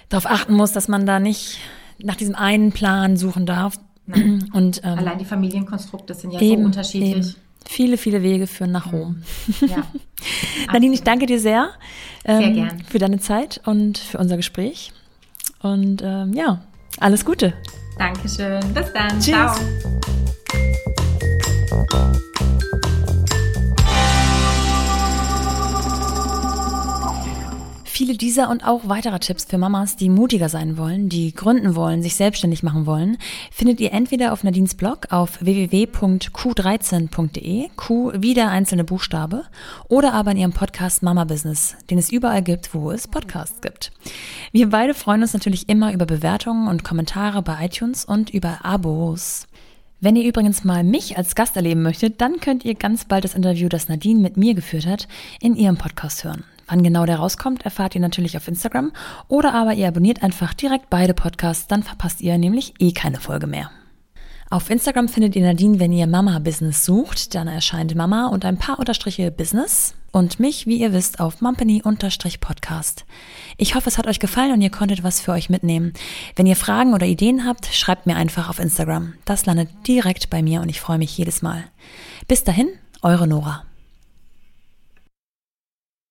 [0.07, 1.59] darauf achten muss, dass man da nicht
[2.01, 3.75] nach diesem einen Plan suchen darf,
[4.53, 7.15] Und, ähm, Allein die Familienkonstrukte sind ja eben, so unterschiedlich.
[7.15, 7.35] Eben.
[7.65, 9.21] Viele, viele Wege führen nach Rom.
[9.61, 9.83] Ja.
[10.73, 11.69] Nadine, ich danke dir sehr,
[12.25, 12.83] ähm, sehr gern.
[12.89, 14.91] für deine Zeit und für unser Gespräch.
[15.61, 16.61] Und ähm, ja,
[16.99, 17.53] alles Gute.
[17.97, 18.61] Dankeschön.
[18.73, 19.19] Bis dann.
[19.19, 19.25] Tschüss.
[19.25, 20.98] Ciao.
[27.99, 32.01] Viele dieser und auch weiterer Tipps für Mamas, die mutiger sein wollen, die gründen wollen,
[32.01, 33.17] sich selbstständig machen wollen,
[33.51, 39.43] findet ihr entweder auf Nadines Blog auf www.q13.de, Q wie der einzelne Buchstabe,
[39.89, 43.91] oder aber in ihrem Podcast Mama Business, den es überall gibt, wo es Podcasts gibt.
[44.53, 49.45] Wir beide freuen uns natürlich immer über Bewertungen und Kommentare bei iTunes und über Abos.
[49.99, 53.35] Wenn ihr übrigens mal mich als Gast erleben möchtet, dann könnt ihr ganz bald das
[53.35, 55.09] Interview, das Nadine mit mir geführt hat,
[55.41, 56.45] in ihrem Podcast hören.
[56.69, 58.91] Wann genau der rauskommt, erfahrt ihr natürlich auf Instagram
[59.27, 63.47] oder aber ihr abonniert einfach direkt beide Podcasts, dann verpasst ihr nämlich eh keine Folge
[63.47, 63.71] mehr.
[64.51, 68.57] Auf Instagram findet ihr Nadine, wenn ihr Mama Business sucht, dann erscheint Mama und ein
[68.57, 73.05] paar Unterstriche Business und mich, wie ihr wisst, auf Mumpany-Podcast.
[73.57, 75.93] Ich hoffe, es hat euch gefallen und ihr konntet was für euch mitnehmen.
[76.35, 79.13] Wenn ihr Fragen oder Ideen habt, schreibt mir einfach auf Instagram.
[79.23, 81.65] Das landet direkt bei mir und ich freue mich jedes Mal.
[82.27, 82.69] Bis dahin,
[83.03, 83.68] eure Nora.